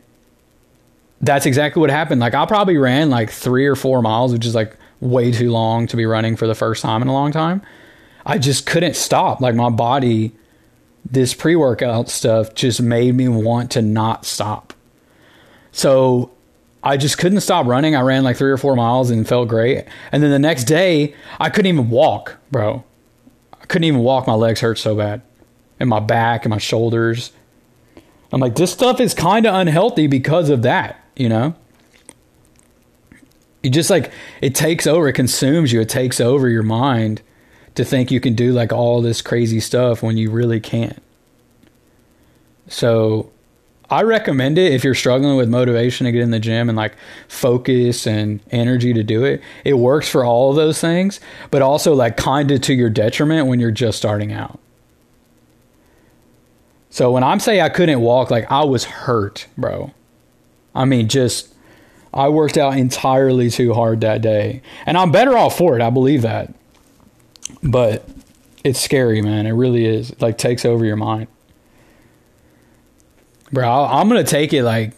that's 1.21 1.45
exactly 1.45 1.79
what 1.79 1.89
happened. 1.89 2.21
Like 2.21 2.33
I 2.33 2.45
probably 2.45 2.77
ran 2.77 3.09
like 3.09 3.29
three 3.29 3.65
or 3.65 3.75
four 3.75 4.01
miles, 4.01 4.31
which 4.31 4.45
is 4.45 4.55
like 4.55 4.77
way 4.99 5.31
too 5.31 5.51
long 5.51 5.87
to 5.87 5.97
be 5.97 6.05
running 6.05 6.35
for 6.35 6.47
the 6.47 6.55
first 6.55 6.81
time 6.81 7.01
in 7.01 7.07
a 7.07 7.13
long 7.13 7.31
time. 7.31 7.61
I 8.25 8.37
just 8.37 8.65
couldn't 8.65 8.95
stop. 8.95 9.41
Like 9.41 9.55
my 9.55 9.69
body, 9.69 10.31
this 11.09 11.33
pre 11.33 11.55
workout 11.55 12.09
stuff 12.09 12.53
just 12.53 12.81
made 12.81 13.15
me 13.15 13.27
want 13.27 13.71
to 13.71 13.81
not 13.81 14.25
stop. 14.25 14.73
So 15.71 16.31
I 16.83 16.97
just 16.97 17.17
couldn't 17.17 17.41
stop 17.41 17.65
running. 17.65 17.95
I 17.95 18.01
ran 18.01 18.23
like 18.23 18.37
three 18.37 18.51
or 18.51 18.57
four 18.57 18.75
miles 18.75 19.09
and 19.09 19.27
felt 19.27 19.47
great. 19.47 19.85
And 20.11 20.23
then 20.23 20.31
the 20.31 20.39
next 20.39 20.65
day, 20.65 21.15
I 21.39 21.49
couldn't 21.49 21.71
even 21.71 21.89
walk, 21.89 22.37
bro. 22.51 22.83
I 23.65 23.67
couldn't 23.67 23.85
even 23.85 24.01
walk. 24.01 24.27
My 24.27 24.35
legs 24.35 24.59
hurt 24.59 24.77
so 24.77 24.95
bad, 24.95 25.23
and 25.79 25.89
my 25.89 25.99
back 25.99 26.45
and 26.45 26.51
my 26.51 26.59
shoulders. 26.59 27.31
I'm 28.31 28.39
like, 28.39 28.53
this 28.53 28.71
stuff 28.71 28.99
is 28.99 29.15
kind 29.15 29.47
of 29.47 29.55
unhealthy 29.55 30.05
because 30.05 30.51
of 30.51 30.61
that, 30.61 31.03
you 31.15 31.27
know? 31.27 31.55
You 33.63 33.71
just 33.71 33.89
like, 33.89 34.11
it 34.39 34.53
takes 34.53 34.85
over, 34.85 35.07
it 35.07 35.13
consumes 35.13 35.73
you, 35.73 35.81
it 35.81 35.89
takes 35.89 36.21
over 36.21 36.47
your 36.47 36.61
mind 36.61 37.23
to 37.73 37.83
think 37.83 38.11
you 38.11 38.19
can 38.19 38.35
do 38.35 38.51
like 38.51 38.71
all 38.71 39.01
this 39.01 39.23
crazy 39.23 39.59
stuff 39.59 40.03
when 40.03 40.15
you 40.15 40.29
really 40.29 40.59
can't. 40.59 41.01
So 42.67 43.31
I 43.89 44.01
recommend 44.03 44.57
it 44.57 44.73
if 44.73 44.83
you're 44.83 44.95
struggling 44.95 45.37
with 45.37 45.49
motivation 45.49 46.05
to 46.05 46.11
get 46.11 46.21
in 46.21 46.31
the 46.31 46.39
gym 46.39 46.69
and 46.69 46.75
like 46.75 46.93
focus 47.27 48.07
and 48.07 48.39
energy 48.51 48.93
to 48.93 49.03
do 49.03 49.23
it. 49.23 49.41
It 49.63 49.75
works 49.75 50.09
for 50.09 50.25
all 50.25 50.49
of 50.49 50.55
those 50.55 50.79
things, 50.79 51.19
but 51.51 51.61
also 51.61 51.93
like 51.93 52.17
kind 52.17 52.49
of 52.51 52.61
to 52.61 52.73
your 52.73 52.89
detriment 52.89 53.47
when 53.47 53.59
you're 53.59 53.71
just 53.71 53.97
starting 53.97 54.33
out. 54.33 54.59
So 56.89 57.11
when 57.11 57.23
I'm 57.23 57.39
saying 57.39 57.61
I 57.61 57.69
couldn't 57.69 58.01
walk, 58.01 58.31
like 58.31 58.51
I 58.51 58.63
was 58.63 58.85
hurt, 58.85 59.47
bro. 59.57 59.93
I 60.73 60.85
mean, 60.85 61.07
just 61.07 61.53
I 62.13 62.29
worked 62.29 62.57
out 62.57 62.77
entirely 62.77 63.49
too 63.49 63.73
hard 63.73 64.01
that 64.01 64.21
day. 64.21 64.61
And 64.85 64.97
I'm 64.97 65.11
better 65.11 65.37
off 65.37 65.57
for 65.57 65.75
it. 65.75 65.81
I 65.81 65.89
believe 65.89 66.21
that. 66.21 66.53
But 67.61 68.07
it's 68.63 68.79
scary, 68.79 69.21
man. 69.21 69.45
It 69.45 69.51
really 69.51 69.85
is. 69.85 70.11
It 70.11 70.21
like 70.21 70.37
takes 70.37 70.63
over 70.65 70.85
your 70.85 70.95
mind. 70.95 71.27
Bro, 73.51 73.85
I'm 73.85 74.07
gonna 74.07 74.23
take 74.23 74.53
it 74.53 74.63
like 74.63 74.93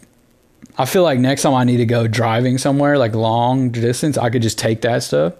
I 0.76 0.84
feel 0.84 1.02
like 1.02 1.18
next 1.18 1.42
time 1.42 1.54
I 1.54 1.64
need 1.64 1.78
to 1.78 1.86
go 1.86 2.06
driving 2.06 2.56
somewhere 2.56 2.98
like 2.98 3.14
long 3.14 3.70
distance, 3.70 4.16
I 4.16 4.30
could 4.30 4.42
just 4.42 4.58
take 4.58 4.82
that 4.82 5.02
stuff. 5.02 5.34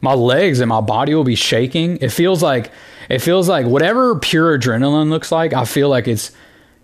My 0.00 0.14
legs 0.14 0.60
and 0.60 0.68
my 0.68 0.80
body 0.80 1.14
will 1.14 1.24
be 1.24 1.34
shaking. 1.34 1.98
It 2.00 2.12
feels 2.12 2.42
like 2.42 2.70
it 3.08 3.18
feels 3.18 3.48
like 3.48 3.66
whatever 3.66 4.18
pure 4.18 4.56
adrenaline 4.56 5.10
looks 5.10 5.32
like. 5.32 5.52
I 5.52 5.64
feel 5.64 5.88
like 5.88 6.06
it's 6.06 6.30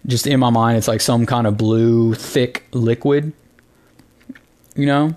just 0.07 0.27
in 0.27 0.41
my 0.41 0.51
mind. 0.51 0.77
It's 0.77 0.89
like 0.89 1.01
some 1.01 1.25
kind 1.25 1.47
of 1.47 1.57
blue, 1.57 2.15
thick 2.15 2.65
liquid. 2.73 3.33
You 4.75 4.87
know, 4.87 5.17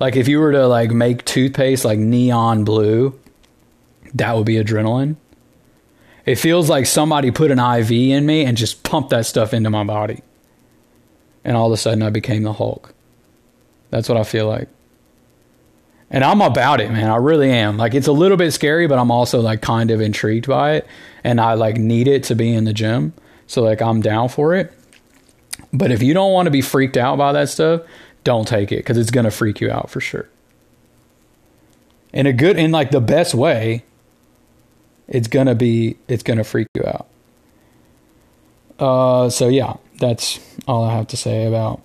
like 0.00 0.16
if 0.16 0.26
you 0.26 0.40
were 0.40 0.52
to 0.52 0.66
like 0.66 0.90
make 0.92 1.26
toothpaste 1.26 1.84
like 1.84 1.98
neon 1.98 2.64
blue, 2.64 3.18
that 4.14 4.34
would 4.34 4.46
be 4.46 4.54
adrenaline. 4.54 5.16
It 6.26 6.36
feels 6.36 6.70
like 6.70 6.86
somebody 6.86 7.30
put 7.30 7.50
an 7.50 7.58
IV 7.58 7.90
in 7.90 8.24
me 8.24 8.44
and 8.44 8.56
just 8.56 8.82
pumped 8.82 9.10
that 9.10 9.26
stuff 9.26 9.52
into 9.52 9.70
my 9.70 9.84
body. 9.84 10.22
And 11.44 11.56
all 11.56 11.66
of 11.66 11.72
a 11.72 11.76
sudden 11.76 12.02
I 12.02 12.10
became 12.10 12.42
the 12.42 12.54
Hulk. 12.54 12.94
That's 13.90 14.08
what 14.08 14.16
I 14.16 14.24
feel 14.24 14.48
like. 14.48 14.68
And 16.10 16.24
I'm 16.24 16.40
about 16.40 16.80
it, 16.80 16.90
man. 16.90 17.10
I 17.10 17.16
really 17.16 17.50
am. 17.50 17.76
Like 17.76 17.94
it's 17.94 18.06
a 18.06 18.12
little 18.12 18.36
bit 18.36 18.52
scary, 18.52 18.86
but 18.86 18.98
I'm 18.98 19.10
also 19.10 19.40
like 19.40 19.60
kind 19.60 19.90
of 19.90 20.00
intrigued 20.00 20.48
by 20.48 20.74
it 20.74 20.86
and 21.22 21.40
I 21.40 21.54
like 21.54 21.76
need 21.76 22.08
it 22.08 22.24
to 22.24 22.34
be 22.34 22.54
in 22.54 22.64
the 22.64 22.72
gym. 22.72 23.12
So 23.46 23.62
like 23.62 23.82
I'm 23.82 24.00
down 24.00 24.28
for 24.28 24.54
it. 24.54 24.72
But 25.72 25.90
if 25.90 26.02
you 26.02 26.14
don't 26.14 26.32
want 26.32 26.46
to 26.46 26.50
be 26.50 26.60
freaked 26.60 26.96
out 26.96 27.18
by 27.18 27.32
that 27.32 27.48
stuff, 27.48 27.82
don't 28.22 28.48
take 28.48 28.72
it 28.72 28.84
cuz 28.86 28.96
it's 28.96 29.10
going 29.10 29.24
to 29.24 29.30
freak 29.30 29.60
you 29.60 29.70
out 29.70 29.90
for 29.90 30.00
sure. 30.00 30.28
In 32.12 32.26
a 32.26 32.32
good 32.32 32.58
in 32.58 32.70
like 32.70 32.90
the 32.90 33.00
best 33.00 33.34
way, 33.34 33.84
it's 35.08 35.28
gonna 35.28 35.54
be 35.54 35.96
it's 36.08 36.22
gonna 36.22 36.44
freak 36.44 36.68
you 36.74 36.84
out. 36.86 37.08
Uh, 38.78 39.30
so 39.30 39.48
yeah, 39.48 39.76
that's 39.98 40.40
all 40.66 40.84
I 40.84 40.94
have 40.94 41.06
to 41.08 41.16
say 41.16 41.46
about 41.46 41.80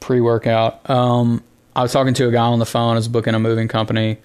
pre-workout. 0.00 0.88
Um, 0.90 1.42
I 1.74 1.82
was 1.82 1.92
talking 1.92 2.14
to 2.14 2.28
a 2.28 2.32
guy 2.32 2.44
on 2.44 2.58
the 2.58 2.66
phone. 2.66 2.92
I 2.92 2.96
was 2.96 3.08
booking 3.08 3.34
a 3.34 3.38
moving 3.38 3.68
company. 3.68 4.18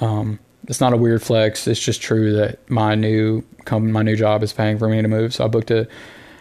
Um, 0.00 0.38
it's 0.66 0.80
not 0.80 0.92
a 0.92 0.96
weird 0.96 1.22
flex. 1.22 1.66
It's 1.66 1.80
just 1.80 2.02
true 2.02 2.34
that 2.34 2.68
my 2.68 2.94
new 2.94 3.42
company, 3.64 3.92
my 3.92 4.02
new 4.02 4.16
job 4.16 4.42
is 4.42 4.52
paying 4.52 4.78
for 4.78 4.88
me 4.88 5.00
to 5.00 5.08
move. 5.08 5.34
So 5.34 5.44
I 5.44 5.48
booked 5.48 5.70
a 5.70 5.88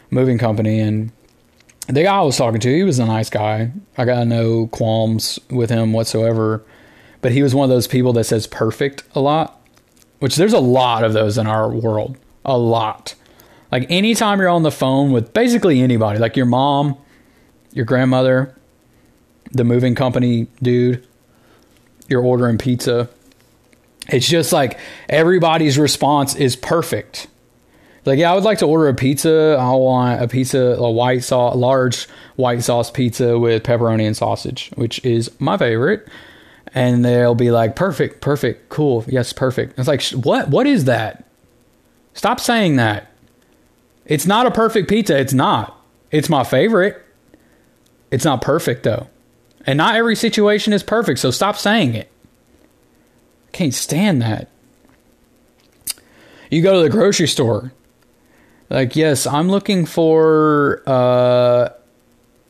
moving 0.09 0.37
company, 0.37 0.79
and 0.79 1.11
the 1.87 2.03
guy 2.03 2.17
I 2.17 2.21
was 2.21 2.35
talking 2.35 2.59
to, 2.59 2.75
he 2.75 2.83
was 2.83 2.99
a 2.99 3.05
nice 3.05 3.29
guy. 3.29 3.71
I 3.97 4.05
got 4.05 4.27
no 4.27 4.67
qualms 4.67 5.39
with 5.49 5.69
him 5.69 5.93
whatsoever. 5.93 6.63
But 7.21 7.31
he 7.31 7.41
was 7.41 7.55
one 7.55 7.63
of 7.63 7.69
those 7.69 7.87
people 7.87 8.13
that 8.13 8.25
says 8.25 8.47
perfect 8.47 9.03
a 9.15 9.19
lot 9.19 9.59
which 10.19 10.35
there's 10.35 10.53
a 10.53 10.59
lot 10.59 11.03
of 11.03 11.13
those 11.13 11.37
in 11.37 11.47
our 11.47 11.69
world. 11.69 12.17
A 12.45 12.57
lot. 12.57 13.15
Like 13.71 13.85
anytime 13.89 14.39
you're 14.39 14.49
on 14.49 14.63
the 14.63 14.71
phone 14.71 15.11
with 15.11 15.33
basically 15.33 15.81
anybody, 15.81 16.19
like 16.19 16.37
your 16.37 16.45
mom, 16.45 16.97
your 17.73 17.85
grandmother, 17.85 18.55
the 19.51 19.63
moving 19.63 19.95
company 19.95 20.47
dude, 20.61 21.05
you're 22.07 22.23
ordering 22.23 22.57
pizza. 22.57 23.09
It's 24.09 24.27
just 24.27 24.53
like 24.53 24.79
everybody's 25.09 25.77
response 25.77 26.35
is 26.35 26.55
perfect. 26.55 27.27
Like, 28.05 28.19
yeah, 28.19 28.31
I 28.31 28.35
would 28.35 28.45
like 28.45 28.59
to 28.59 28.65
order 28.65 28.87
a 28.87 28.93
pizza. 28.93 29.57
I 29.59 29.71
want 29.71 30.21
a 30.21 30.29
pizza, 30.29 30.77
a 30.79 30.89
white 30.89 31.25
sauce, 31.25 31.57
large 31.57 32.07
white 32.37 32.63
sauce 32.63 32.89
pizza 32.89 33.37
with 33.37 33.63
pepperoni 33.63 34.07
and 34.07 34.15
sausage, 34.15 34.71
which 34.75 35.03
is 35.03 35.29
my 35.41 35.57
favorite 35.57 36.07
and 36.73 37.03
they'll 37.03 37.35
be 37.35 37.51
like, 37.51 37.75
perfect, 37.75 38.21
perfect, 38.21 38.69
cool, 38.69 39.03
yes, 39.07 39.33
perfect. 39.33 39.77
It's 39.77 39.87
like, 39.87 40.03
what? 40.11 40.49
What 40.49 40.67
is 40.67 40.85
that? 40.85 41.25
Stop 42.13 42.39
saying 42.39 42.77
that. 42.77 43.11
It's 44.05 44.25
not 44.25 44.47
a 44.47 44.51
perfect 44.51 44.89
pizza. 44.89 45.17
It's 45.17 45.33
not. 45.33 45.79
It's 46.11 46.29
my 46.29 46.43
favorite. 46.43 47.03
It's 48.09 48.25
not 48.25 48.41
perfect 48.41 48.83
though. 48.83 49.07
And 49.65 49.77
not 49.77 49.95
every 49.95 50.15
situation 50.15 50.71
is 50.71 50.81
perfect, 50.81 51.19
so 51.19 51.29
stop 51.29 51.57
saying 51.57 51.93
it. 51.93 52.09
Can't 53.51 53.73
stand 53.73 54.21
that. 54.21 54.49
You 56.49 56.61
go 56.61 56.77
to 56.77 56.83
the 56.83 56.89
grocery 56.89 57.27
store. 57.27 57.73
Like, 58.69 58.95
yes, 58.95 59.27
I'm 59.27 59.49
looking 59.49 59.85
for 59.85 60.83
uh, 60.85 61.69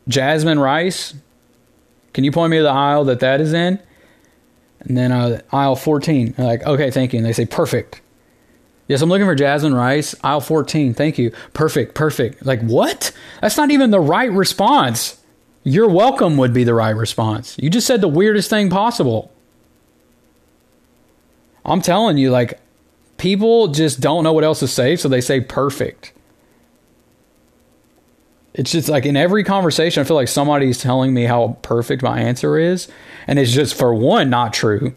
jasmine 0.07 0.59
rice. 0.59 1.13
Can 2.13 2.23
you 2.23 2.31
point 2.31 2.51
me 2.51 2.57
to 2.57 2.63
the 2.63 2.69
aisle 2.69 3.05
that 3.05 3.19
that 3.19 3.41
is 3.41 3.53
in? 3.53 3.79
And 4.87 4.95
then 4.95 5.11
uh, 5.11 5.41
aisle 5.51 5.75
14, 5.75 6.35
like, 6.37 6.63
okay, 6.65 6.91
thank 6.91 7.11
you. 7.13 7.17
And 7.17 7.25
they 7.25 7.33
say, 7.33 7.45
perfect. 7.45 8.01
Yes, 8.87 9.01
I'm 9.01 9.09
looking 9.09 9.27
for 9.27 9.35
jasmine 9.35 9.73
rice. 9.73 10.15
Aisle 10.23 10.39
14, 10.39 10.93
thank 10.93 11.17
you. 11.17 11.31
Perfect, 11.53 11.93
perfect. 11.93 12.45
Like, 12.45 12.61
what? 12.61 13.11
That's 13.41 13.57
not 13.57 13.69
even 13.69 13.91
the 13.91 13.99
right 13.99 14.31
response. 14.31 15.21
You're 15.63 15.89
welcome 15.89 16.37
would 16.37 16.53
be 16.53 16.63
the 16.63 16.73
right 16.73 16.95
response. 16.95 17.57
You 17.59 17.69
just 17.69 17.85
said 17.85 17.99
the 17.99 18.07
weirdest 18.07 18.49
thing 18.49 18.69
possible. 18.69 19.33
I'm 21.65 21.81
telling 21.81 22.17
you, 22.17 22.31
like, 22.31 22.61
people 23.17 23.67
just 23.67 23.99
don't 23.99 24.23
know 24.23 24.31
what 24.31 24.45
else 24.45 24.59
to 24.59 24.67
say, 24.69 24.95
so 24.95 25.09
they 25.09 25.19
say 25.19 25.41
perfect. 25.41 26.13
It's 28.57 28.71
just 28.71 28.89
like 28.89 29.05
in 29.05 29.15
every 29.15 29.43
conversation, 29.43 30.01
I 30.01 30.03
feel 30.03 30.15
like 30.15 30.27
somebody's 30.27 30.79
telling 30.79 31.13
me 31.13 31.25
how 31.25 31.59
perfect 31.61 32.01
my 32.01 32.19
answer 32.19 32.57
is. 32.57 32.87
And 33.27 33.37
it's 33.37 33.53
just, 33.53 33.75
for 33.75 33.93
one, 33.93 34.31
not 34.31 34.51
true. 34.51 34.95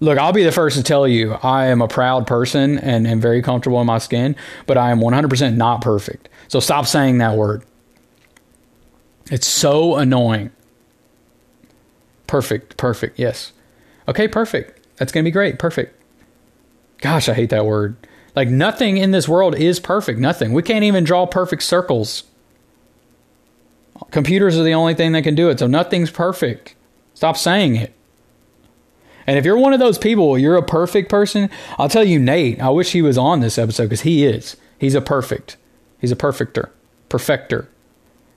Look, 0.00 0.18
I'll 0.18 0.32
be 0.32 0.44
the 0.44 0.52
first 0.52 0.76
to 0.76 0.82
tell 0.82 1.06
you 1.06 1.34
I 1.42 1.66
am 1.66 1.82
a 1.82 1.88
proud 1.88 2.26
person 2.26 2.78
and 2.78 3.06
am 3.06 3.20
very 3.20 3.42
comfortable 3.42 3.80
in 3.80 3.86
my 3.86 3.98
skin, 3.98 4.34
but 4.66 4.78
I 4.78 4.90
am 4.90 5.00
100% 5.00 5.56
not 5.56 5.82
perfect. 5.82 6.30
So 6.48 6.58
stop 6.58 6.86
saying 6.86 7.18
that 7.18 7.36
word. 7.36 7.64
It's 9.30 9.46
so 9.46 9.96
annoying. 9.96 10.50
Perfect, 12.26 12.78
perfect, 12.78 13.18
yes. 13.18 13.52
Okay, 14.06 14.26
perfect. 14.26 14.86
That's 14.96 15.12
going 15.12 15.22
to 15.22 15.28
be 15.28 15.32
great. 15.32 15.58
Perfect. 15.58 15.94
Gosh, 17.02 17.28
I 17.28 17.34
hate 17.34 17.50
that 17.50 17.66
word. 17.66 17.96
Like 18.34 18.48
nothing 18.48 18.96
in 18.96 19.10
this 19.10 19.28
world 19.28 19.54
is 19.54 19.80
perfect. 19.80 20.18
Nothing. 20.18 20.52
We 20.52 20.62
can't 20.62 20.84
even 20.84 21.04
draw 21.04 21.26
perfect 21.26 21.62
circles. 21.62 22.24
Computers 24.10 24.56
are 24.58 24.62
the 24.62 24.74
only 24.74 24.94
thing 24.94 25.12
that 25.12 25.22
can 25.22 25.34
do 25.34 25.48
it. 25.50 25.58
So 25.58 25.66
nothing's 25.66 26.10
perfect. 26.10 26.74
Stop 27.14 27.36
saying 27.36 27.76
it. 27.76 27.92
And 29.26 29.36
if 29.36 29.44
you're 29.44 29.58
one 29.58 29.74
of 29.74 29.80
those 29.80 29.98
people, 29.98 30.38
you're 30.38 30.56
a 30.56 30.62
perfect 30.62 31.10
person, 31.10 31.50
I'll 31.78 31.90
tell 31.90 32.04
you, 32.04 32.18
Nate, 32.18 32.62
I 32.62 32.70
wish 32.70 32.92
he 32.92 33.02
was 33.02 33.18
on 33.18 33.40
this 33.40 33.58
episode 33.58 33.84
because 33.84 34.00
he 34.00 34.24
is. 34.24 34.56
He's 34.78 34.94
a 34.94 35.02
perfect. 35.02 35.58
He's 36.00 36.10
a 36.10 36.16
perfecter, 36.16 36.72
perfecter. 37.10 37.68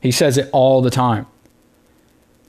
He 0.01 0.11
says 0.11 0.37
it 0.37 0.49
all 0.51 0.81
the 0.81 0.89
time. 0.89 1.27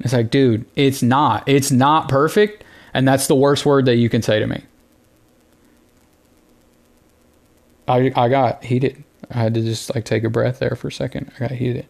It's 0.01 0.13
like, 0.13 0.31
dude, 0.31 0.65
it's 0.75 1.03
not. 1.03 1.49
It's 1.49 1.71
not 1.71 2.09
perfect. 2.09 2.65
And 2.93 3.07
that's 3.07 3.29
the 3.29 3.37
worst 3.37 3.65
word 3.65 3.85
that 3.85 3.97
you 3.97 4.09
can 4.09 4.23
say 4.23 4.41
to 4.41 4.47
me. 4.47 4.65
I, 7.87 8.13
I 8.17 8.29
got 8.29 8.65
heated. 8.65 9.05
I 9.31 9.39
had 9.39 9.55
to 9.55 9.63
just 9.63 9.95
like 9.95 10.05
take 10.05 10.25
a 10.25 10.31
breath 10.31 10.59
there 10.59 10.75
for 10.75 10.89
a 10.89 10.93
second. 10.93 11.31
I 11.37 11.39
got 11.39 11.51
heated. 11.53 11.87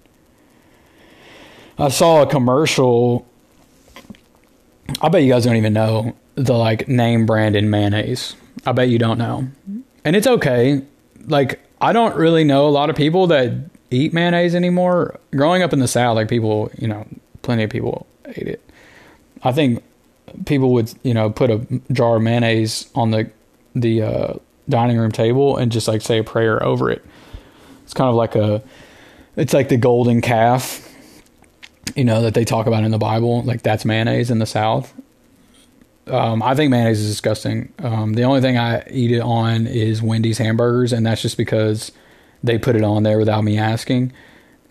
I 1.79 1.89
saw 1.89 2.23
a 2.23 2.27
commercial. 2.27 3.27
I 5.01 5.09
bet 5.09 5.23
you 5.23 5.33
guys 5.33 5.45
don't 5.45 5.57
even 5.57 5.73
know 5.73 6.15
the 6.35 6.55
like 6.55 6.89
name 6.89 7.27
brand 7.27 7.57
in 7.57 7.71
mayonnaise. 7.71 8.37
I 8.67 8.73
bet 8.73 8.89
you 8.89 8.99
don't 8.99 9.19
know. 9.19 9.49
And 10.05 10.17
it's 10.17 10.27
okay. 10.27 10.83
Like 11.27 11.61
I 11.81 11.93
don't 11.93 12.17
really 12.17 12.45
know 12.45 12.69
a 12.69 12.71
lot 12.71 12.91
of 12.91 12.97
people 12.97 13.27
that 13.29 13.53
eat 13.91 14.13
mayonnaise 14.13 14.55
anymore. 14.55 15.19
Growing 15.33 15.63
up 15.63 15.73
in 15.73 15.79
the 15.79 15.89
South, 15.89 16.17
like 16.17 16.29
people, 16.29 16.71
you 16.79 16.89
know, 16.89 17.07
plenty 17.43 17.65
of 17.65 17.71
people 17.71 18.07
ate 18.27 18.49
it. 18.49 18.71
I 19.45 19.53
think 19.53 19.83
people 20.47 20.73
would, 20.73 20.93
you 21.03 21.15
know, 21.15 21.31
put 21.31 21.51
a 21.51 21.67
jar 21.91 22.17
of 22.17 22.23
mayonnaise 22.23 22.89
on 22.95 23.11
the 23.11 23.31
the 23.75 24.03
uh, 24.03 24.35
dining 24.69 24.99
room 24.99 25.13
table 25.13 25.57
and 25.57 25.73
just 25.73 25.89
like 25.89 26.03
say 26.03 26.19
a 26.19 26.25
prayer 26.25 26.63
over 26.63 26.91
it. 26.91 27.05
It's 27.85 27.95
kind 27.95 28.09
of 28.09 28.15
like 28.15 28.35
a, 28.35 28.63
it's 29.37 29.53
like 29.53 29.69
the 29.69 29.77
golden 29.77 30.21
calf, 30.21 30.89
you 31.95 32.05
know, 32.05 32.23
that 32.23 32.35
they 32.35 32.45
talk 32.45 32.67
about 32.67 32.85
in 32.85 32.91
the 32.91 32.99
Bible. 32.99 33.43
Like 33.43 33.63
that's 33.63 33.85
mayonnaise 33.85 34.31
in 34.31 34.39
the 34.39 34.47
South. 34.47 34.93
Um, 36.07 36.43
I 36.43 36.55
think 36.55 36.71
mayonnaise 36.71 37.01
is 37.01 37.11
disgusting. 37.11 37.73
Um, 37.79 38.15
the 38.15 38.25
only 38.25 38.41
thing 38.41 38.59
I 38.59 38.85
eat 38.91 39.13
it 39.13 39.21
on 39.21 39.67
is 39.67 40.03
Wendy's 40.03 40.39
hamburgers, 40.39 40.93
and 40.93 41.07
that's 41.07 41.23
just 41.23 41.37
because 41.37 41.93
they 42.43 42.59
put 42.59 42.75
it 42.75 42.83
on 42.83 43.05
there 43.05 43.19
without 43.19 43.45
me 43.45 43.57
asking, 43.57 44.13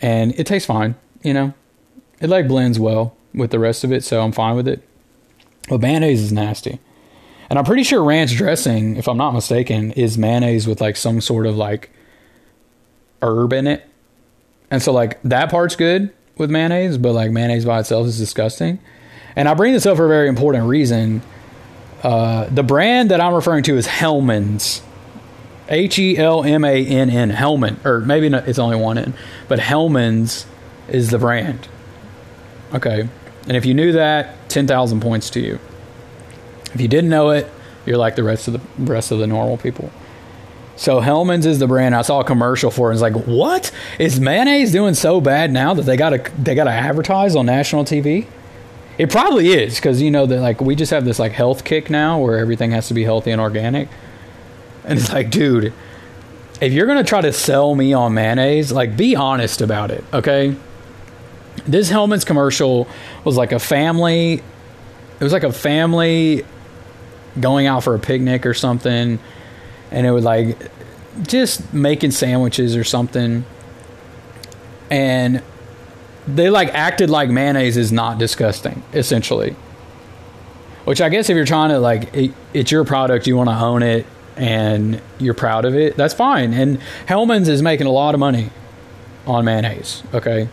and 0.01 0.37
it 0.37 0.45
tastes 0.45 0.65
fine. 0.65 0.95
You 1.23 1.33
know, 1.33 1.53
it 2.19 2.29
like 2.29 2.47
blends 2.47 2.79
well 2.79 3.15
with 3.33 3.51
the 3.51 3.59
rest 3.59 3.83
of 3.83 3.93
it, 3.93 4.03
so 4.03 4.21
I'm 4.21 4.33
fine 4.33 4.55
with 4.55 4.67
it. 4.67 4.85
But 5.69 5.79
mayonnaise 5.79 6.21
is 6.21 6.33
nasty. 6.33 6.79
And 7.49 7.59
I'm 7.59 7.65
pretty 7.65 7.83
sure 7.83 8.03
ranch 8.03 8.35
dressing, 8.35 8.95
if 8.95 9.07
I'm 9.07 9.17
not 9.17 9.33
mistaken, 9.33 9.91
is 9.91 10.17
mayonnaise 10.17 10.67
with 10.67 10.81
like 10.81 10.95
some 10.95 11.21
sort 11.21 11.45
of 11.45 11.55
like 11.55 11.91
herb 13.21 13.53
in 13.53 13.67
it. 13.67 13.87
And 14.69 14.81
so 14.81 14.93
like 14.93 15.21
that 15.23 15.51
part's 15.51 15.75
good 15.75 16.13
with 16.37 16.49
mayonnaise, 16.49 16.97
but 16.97 17.13
like 17.13 17.31
mayonnaise 17.31 17.65
by 17.65 17.79
itself 17.79 18.07
is 18.07 18.17
disgusting. 18.17 18.79
And 19.35 19.47
I 19.47 19.53
bring 19.53 19.73
this 19.73 19.85
up 19.85 19.97
for 19.97 20.05
a 20.05 20.09
very 20.09 20.27
important 20.27 20.65
reason. 20.65 21.21
Uh, 22.03 22.45
the 22.45 22.63
brand 22.63 23.11
that 23.11 23.21
I'm 23.21 23.33
referring 23.33 23.63
to 23.63 23.77
is 23.77 23.87
Hellmann's. 23.87 24.81
H 25.69 25.97
E 25.99 26.17
L 26.17 26.43
M 26.43 26.65
A 26.65 26.85
N 26.85 27.09
N. 27.09 27.31
Hellmann. 27.31 27.83
Or 27.85 28.01
maybe 28.01 28.27
not, 28.27 28.47
it's 28.47 28.59
only 28.59 28.75
one 28.75 28.97
N. 28.97 29.13
But 29.47 29.59
Hellmann's 29.59 30.45
is 30.89 31.09
the 31.11 31.17
brand. 31.17 31.67
Okay. 32.73 33.07
And 33.47 33.57
if 33.57 33.65
you 33.65 33.73
knew 33.73 33.93
that, 33.93 34.49
10,000 34.49 35.01
points 35.01 35.29
to 35.31 35.39
you. 35.39 35.59
If 36.73 36.81
you 36.81 36.87
didn't 36.87 37.09
know 37.09 37.29
it, 37.31 37.49
you're 37.85 37.97
like 37.97 38.15
the 38.15 38.23
rest 38.23 38.47
of 38.47 38.53
the 38.53 38.61
rest 38.91 39.11
of 39.11 39.19
the 39.19 39.27
normal 39.27 39.57
people. 39.57 39.91
So 40.81 40.99
Hellmann's 40.99 41.45
is 41.45 41.59
the 41.59 41.67
brand. 41.67 41.93
I 41.93 42.01
saw 42.01 42.21
a 42.21 42.23
commercial 42.23 42.71
for 42.71 42.89
it. 42.89 42.95
It's 42.95 43.03
like, 43.03 43.13
what 43.13 43.71
is 43.99 44.19
mayonnaise 44.19 44.71
doing 44.71 44.95
so 44.95 45.21
bad 45.21 45.51
now 45.51 45.75
that 45.75 45.83
they 45.83 45.95
got 45.95 46.09
to 46.09 46.31
they 46.41 46.55
got 46.55 46.63
to 46.63 46.71
advertise 46.71 47.35
on 47.35 47.45
national 47.45 47.85
TV? 47.85 48.25
It 48.97 49.11
probably 49.11 49.49
is 49.49 49.75
because 49.75 50.01
you 50.01 50.09
know 50.09 50.25
that 50.25 50.41
like 50.41 50.59
we 50.59 50.75
just 50.75 50.89
have 50.89 51.05
this 51.05 51.19
like 51.19 51.33
health 51.33 51.65
kick 51.65 51.91
now 51.91 52.19
where 52.19 52.39
everything 52.39 52.71
has 52.71 52.87
to 52.87 52.95
be 52.95 53.03
healthy 53.03 53.29
and 53.29 53.39
organic, 53.39 53.89
and 54.83 54.97
it's 54.97 55.13
like, 55.13 55.29
dude, 55.29 55.71
if 56.59 56.73
you're 56.73 56.87
gonna 56.87 57.03
try 57.03 57.21
to 57.21 57.31
sell 57.31 57.75
me 57.75 57.93
on 57.93 58.15
mayonnaise, 58.15 58.71
like 58.71 58.97
be 58.97 59.15
honest 59.15 59.61
about 59.61 59.91
it, 59.91 60.03
okay? 60.11 60.55
This 61.67 61.91
Hellmann's 61.91 62.25
commercial 62.25 62.87
was 63.23 63.37
like 63.37 63.51
a 63.51 63.59
family. 63.59 64.33
It 65.19 65.23
was 65.23 65.31
like 65.31 65.43
a 65.43 65.53
family 65.53 66.43
going 67.39 67.67
out 67.67 67.83
for 67.83 67.93
a 67.93 67.99
picnic 67.99 68.47
or 68.47 68.55
something, 68.55 69.19
and 69.91 70.07
it 70.07 70.11
was 70.11 70.23
like 70.23 70.57
just 71.23 71.73
making 71.73 72.11
sandwiches 72.11 72.75
or 72.75 72.83
something, 72.83 73.45
and 74.89 75.43
they 76.27 76.49
like 76.49 76.69
acted 76.69 77.09
like 77.09 77.29
mayonnaise 77.29 77.77
is 77.77 77.91
not 77.91 78.17
disgusting, 78.17 78.83
essentially. 78.93 79.55
Which 80.85 81.01
I 81.01 81.09
guess 81.09 81.29
if 81.29 81.35
you're 81.35 81.45
trying 81.45 81.69
to 81.69 81.79
like, 81.79 82.13
it, 82.15 82.33
it's 82.53 82.71
your 82.71 82.83
product, 82.83 83.27
you 83.27 83.37
want 83.37 83.49
to 83.49 83.55
own 83.55 83.83
it, 83.83 84.05
and 84.35 84.99
you're 85.19 85.35
proud 85.35 85.65
of 85.65 85.75
it, 85.75 85.95
that's 85.95 86.13
fine. 86.13 86.53
And 86.53 86.79
Hellmann's 87.05 87.47
is 87.47 87.61
making 87.61 87.87
a 87.87 87.91
lot 87.91 88.15
of 88.15 88.19
money 88.19 88.49
on 89.27 89.45
mayonnaise. 89.45 90.01
Okay, 90.13 90.49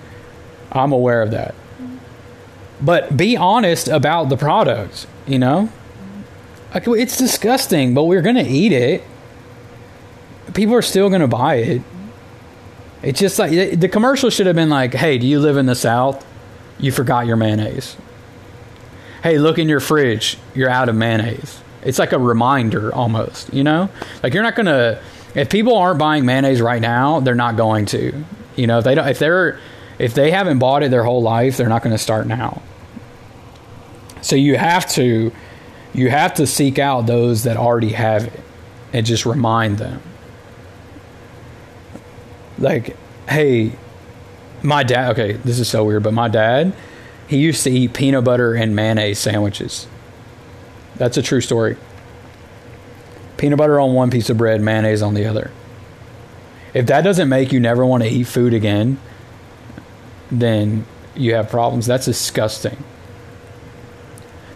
I'm 0.71 0.93
aware 0.93 1.23
of 1.23 1.31
that. 1.31 1.55
But 2.81 3.17
be 3.17 3.37
honest 3.37 3.89
about 3.89 4.29
the 4.29 4.37
product. 4.37 5.07
You 5.27 5.39
know, 5.39 5.71
like, 6.73 6.87
it's 6.89 7.17
disgusting, 7.17 7.95
but 7.95 8.05
we're 8.05 8.23
gonna 8.23 8.45
eat 8.47 8.73
it. 8.73 9.03
People 10.55 10.75
are 10.75 10.83
still 10.83 11.11
gonna 11.11 11.29
buy 11.29 11.57
it. 11.57 11.83
It's 13.03 13.21
just 13.21 13.39
like 13.39 13.79
the 13.79 13.89
commercial 13.89 14.31
should 14.31 14.47
have 14.47 14.57
been 14.57 14.71
like, 14.71 14.95
"Hey, 14.95 15.19
do 15.19 15.27
you 15.27 15.41
live 15.41 15.57
in 15.57 15.67
the 15.67 15.75
South? 15.75 16.25
You 16.79 16.93
forgot 16.93 17.27
your 17.27 17.37
mayonnaise. 17.37 17.97
Hey, 19.23 19.39
look 19.39 19.59
in 19.59 19.69
your 19.69 19.81
fridge. 19.81 20.39
You're 20.55 20.71
out 20.71 20.89
of 20.89 20.95
mayonnaise." 20.95 21.61
It's 21.85 21.99
like 21.99 22.13
a 22.13 22.19
reminder 22.19 22.95
almost, 22.95 23.53
you 23.55 23.63
know? 23.65 23.89
Like 24.23 24.35
you're 24.35 24.43
not 24.43 24.57
going 24.57 24.67
to 24.67 24.99
if 25.35 25.49
people 25.49 25.77
aren't 25.77 25.99
buying 25.99 26.25
mayonnaise 26.25 26.61
right 26.61 26.81
now, 26.81 27.21
they're 27.21 27.35
not 27.35 27.57
going 27.57 27.87
to. 27.87 28.25
You 28.57 28.67
know, 28.67 28.79
if 28.79 28.85
they 28.85 28.95
don't 28.95 29.09
if 29.09 29.19
they're 29.19 29.59
if 29.99 30.15
they 30.15 30.31
haven't 30.31 30.59
bought 30.59 30.83
it 30.83 30.91
their 30.91 31.05
whole 31.05 31.23
life, 31.23 31.57
they're 31.57 31.69
not 31.69 31.83
going 31.83 31.95
to 31.95 32.03
start 32.03 32.27
now. 32.27 32.63
So 34.21 34.37
you 34.37 34.57
have 34.57 34.89
to 34.93 35.33
you 35.95 36.11
have 36.11 36.35
to 36.35 36.47
seek 36.47 36.79
out 36.79 37.07
those 37.07 37.45
that 37.45 37.57
already 37.57 37.91
have 37.91 38.25
it 38.25 38.41
and 38.93 39.07
just 39.07 39.27
remind 39.27 39.79
them 39.79 40.03
like, 42.59 42.97
hey, 43.29 43.73
my 44.63 44.83
dad, 44.83 45.13
okay, 45.13 45.33
this 45.33 45.59
is 45.59 45.69
so 45.69 45.85
weird, 45.85 46.03
but 46.03 46.13
my 46.13 46.29
dad, 46.29 46.73
he 47.27 47.39
used 47.39 47.63
to 47.65 47.71
eat 47.71 47.93
peanut 47.93 48.25
butter 48.25 48.55
and 48.55 48.75
mayonnaise 48.75 49.19
sandwiches. 49.19 49.87
That's 50.97 51.17
a 51.17 51.23
true 51.23 51.41
story. 51.41 51.77
Peanut 53.37 53.59
butter 53.59 53.79
on 53.79 53.95
one 53.95 54.11
piece 54.11 54.31
of 54.31 54.37
bread, 54.37 54.61
mayonnaise 54.61 55.03
on 55.03 55.15
the 55.15 55.27
other. 55.27 55.51
If 56.75 56.87
that 56.87 57.03
doesn't 57.03 57.29
make 57.29 57.53
you 57.53 57.61
never 57.61 57.87
want 57.87 58.03
to 58.03 58.09
eat 58.09 58.25
food 58.25 58.53
again, 58.53 58.99
then 60.31 60.85
you 61.15 61.35
have 61.35 61.49
problems. 61.49 61.87
That's 61.87 62.07
disgusting. 62.07 62.83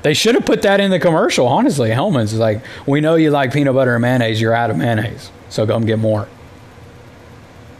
They 0.02 0.14
should 0.14 0.34
have 0.34 0.44
put 0.44 0.62
that 0.62 0.80
in 0.80 0.90
the 0.90 0.98
commercial, 0.98 1.46
honestly. 1.46 1.90
Hellmann's 1.90 2.32
is 2.32 2.38
like, 2.40 2.64
we 2.86 3.00
know 3.00 3.14
you 3.14 3.30
like 3.30 3.52
peanut 3.52 3.74
butter 3.74 3.94
and 3.94 4.02
mayonnaise, 4.02 4.40
you're 4.40 4.54
out 4.54 4.70
of 4.70 4.76
mayonnaise, 4.76 5.30
so 5.48 5.64
come 5.66 5.86
get 5.86 5.98
more. 5.98 6.28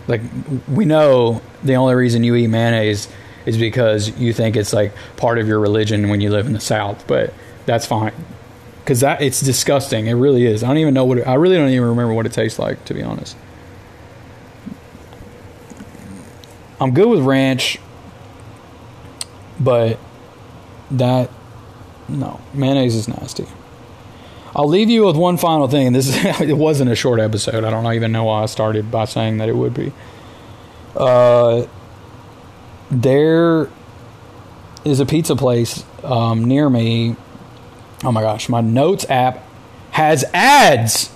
Like 0.09 0.21
we 0.69 0.85
know 0.85 1.41
the 1.63 1.75
only 1.75 1.95
reason 1.95 2.25
you 2.25 2.35
eat 2.35 2.49
mayonnaise 2.49 3.09
is 3.47 3.57
because 3.57 4.09
you 4.19 4.33
think 4.33 4.57
it's 4.57 4.73
like 4.73 4.93
part 5.17 5.39
of 5.39 5.49
your 5.49 5.59
religion 5.59 6.09
when 6.09 6.21
you 6.21 6.31
live 6.31 6.47
in 6.47 6.53
the 6.53 6.61
South, 6.61 7.07
but 7.07 7.33
that's 7.67 7.87
fine. 7.87 8.13
Cause 8.85 9.01
that 9.01 9.23
it's 9.23 9.41
disgusting. 9.41 10.09
It 10.09 10.15
really 10.15 10.45
is. 10.45 10.65
I 10.65 10.69
don't 10.69 10.79
even 10.79 10.95
know 10.95 11.05
what 11.05 11.19
it, 11.19 11.27
I 11.27 11.35
really 11.35 11.57
don't 11.57 11.69
even 11.69 11.89
remember 11.89 12.15
what 12.15 12.27
it 12.27 12.33
tastes 12.33 12.59
like, 12.59 12.85
to 12.87 12.95
be 12.95 13.03
honest. 13.03 13.37
I'm 16.81 16.93
good 16.93 17.09
with 17.09 17.21
ranch, 17.21 17.79
but 19.61 20.01
that 20.91 21.31
no 22.09 22.41
mayonnaise 22.53 22.97
is 22.97 23.07
nasty. 23.07 23.47
I'll 24.55 24.69
leave 24.69 24.91
you 24.91 25.07
with 25.07 25.17
one 25.17 25.39
final 25.39 25.67
thing. 25.69 25.93
This 25.93 26.09
is, 26.09 26.41
it 26.41 26.57
wasn't 26.57 26.91
a 26.91 26.95
short 26.95 27.21
episode. 27.21 27.65
I 27.65 27.71
don't 27.71 27.91
even 27.95 28.13
know 28.13 28.25
why 28.25 28.43
I 28.43 28.47
started 28.47 28.91
by 28.91 29.07
saying 29.07 29.39
that 29.39 29.49
it 29.49 29.57
would 29.57 29.75
be. 29.75 29.93
Uh, 30.95 31.67
there 32.91 33.71
is 34.85 35.01
a 35.01 35.07
pizza 35.07 35.37
place 35.37 35.85
um, 36.05 36.45
near 36.45 36.69
me. 36.69 37.17
Oh 38.05 38.13
my 38.13 38.21
gosh, 38.21 38.49
my 38.49 38.61
notes 38.61 39.09
app 39.09 39.43
has 39.93 40.25
ads. 40.35 41.11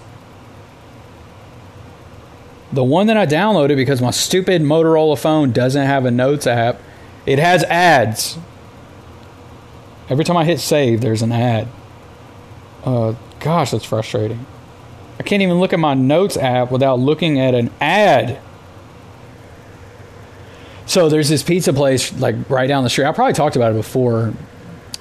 The 2.72 2.84
one 2.84 3.06
that 3.06 3.16
I 3.16 3.26
downloaded 3.26 3.76
because 3.76 4.00
my 4.00 4.10
stupid 4.10 4.62
Motorola 4.62 5.18
phone 5.18 5.52
doesn't 5.52 5.86
have 5.86 6.04
a 6.04 6.10
notes 6.10 6.46
app, 6.46 6.80
it 7.24 7.38
has 7.38 7.64
ads. 7.64 8.38
Every 10.08 10.24
time 10.24 10.36
I 10.36 10.44
hit 10.44 10.60
save, 10.60 11.00
there's 11.00 11.22
an 11.22 11.32
ad. 11.32 11.68
Uh, 12.84 13.14
gosh, 13.46 13.70
that's 13.70 13.84
frustrating. 13.84 14.44
I 15.20 15.22
can't 15.22 15.40
even 15.40 15.60
look 15.60 15.72
at 15.72 15.78
my 15.78 15.94
notes 15.94 16.36
app 16.36 16.72
without 16.72 16.98
looking 16.98 17.38
at 17.38 17.54
an 17.54 17.70
ad. 17.80 18.40
So 20.86 21.08
there's 21.08 21.28
this 21.28 21.44
pizza 21.44 21.72
place 21.72 22.12
like 22.18 22.50
right 22.50 22.66
down 22.66 22.82
the 22.82 22.90
street. 22.90 23.06
I 23.06 23.12
probably 23.12 23.34
talked 23.34 23.54
about 23.54 23.70
it 23.70 23.76
before. 23.76 24.34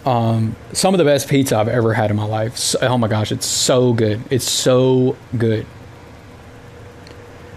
Um, 0.05 0.55
some 0.73 0.93
of 0.93 0.99
the 0.99 1.05
best 1.05 1.27
pizza 1.27 1.57
I've 1.57 1.67
ever 1.67 1.95
had 1.95 2.11
in 2.11 2.17
my 2.17 2.25
life. 2.25 2.55
So, 2.55 2.77
oh 2.83 2.99
my 2.99 3.07
gosh, 3.07 3.31
it's 3.31 3.47
so 3.47 3.93
good. 3.93 4.21
It's 4.29 4.47
so 4.47 5.17
good. 5.35 5.65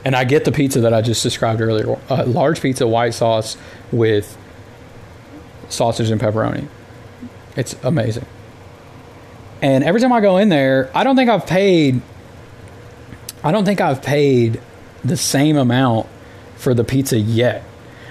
And 0.06 0.16
I 0.16 0.24
get 0.24 0.46
the 0.46 0.52
pizza 0.52 0.80
that 0.80 0.94
I 0.94 1.02
just 1.02 1.22
described 1.22 1.60
earlier. 1.60 1.98
A 2.08 2.24
large 2.24 2.62
pizza, 2.62 2.86
white 2.86 3.12
sauce 3.12 3.58
with 3.92 4.38
sausage 5.68 6.08
and 6.08 6.18
pepperoni. 6.18 6.66
It's 7.56 7.76
amazing. 7.82 8.24
And 9.60 9.82
every 9.82 10.00
time 10.00 10.12
I 10.12 10.20
go 10.20 10.36
in 10.36 10.48
there, 10.48 10.90
I 10.94 11.04
don't 11.04 11.16
think 11.16 11.30
I've 11.30 11.46
paid 11.46 12.00
I 13.42 13.52
don't 13.52 13.64
think 13.64 13.80
I've 13.80 14.02
paid 14.02 14.60
the 15.04 15.16
same 15.16 15.56
amount 15.56 16.06
for 16.56 16.74
the 16.74 16.84
pizza 16.84 17.18
yet. 17.18 17.64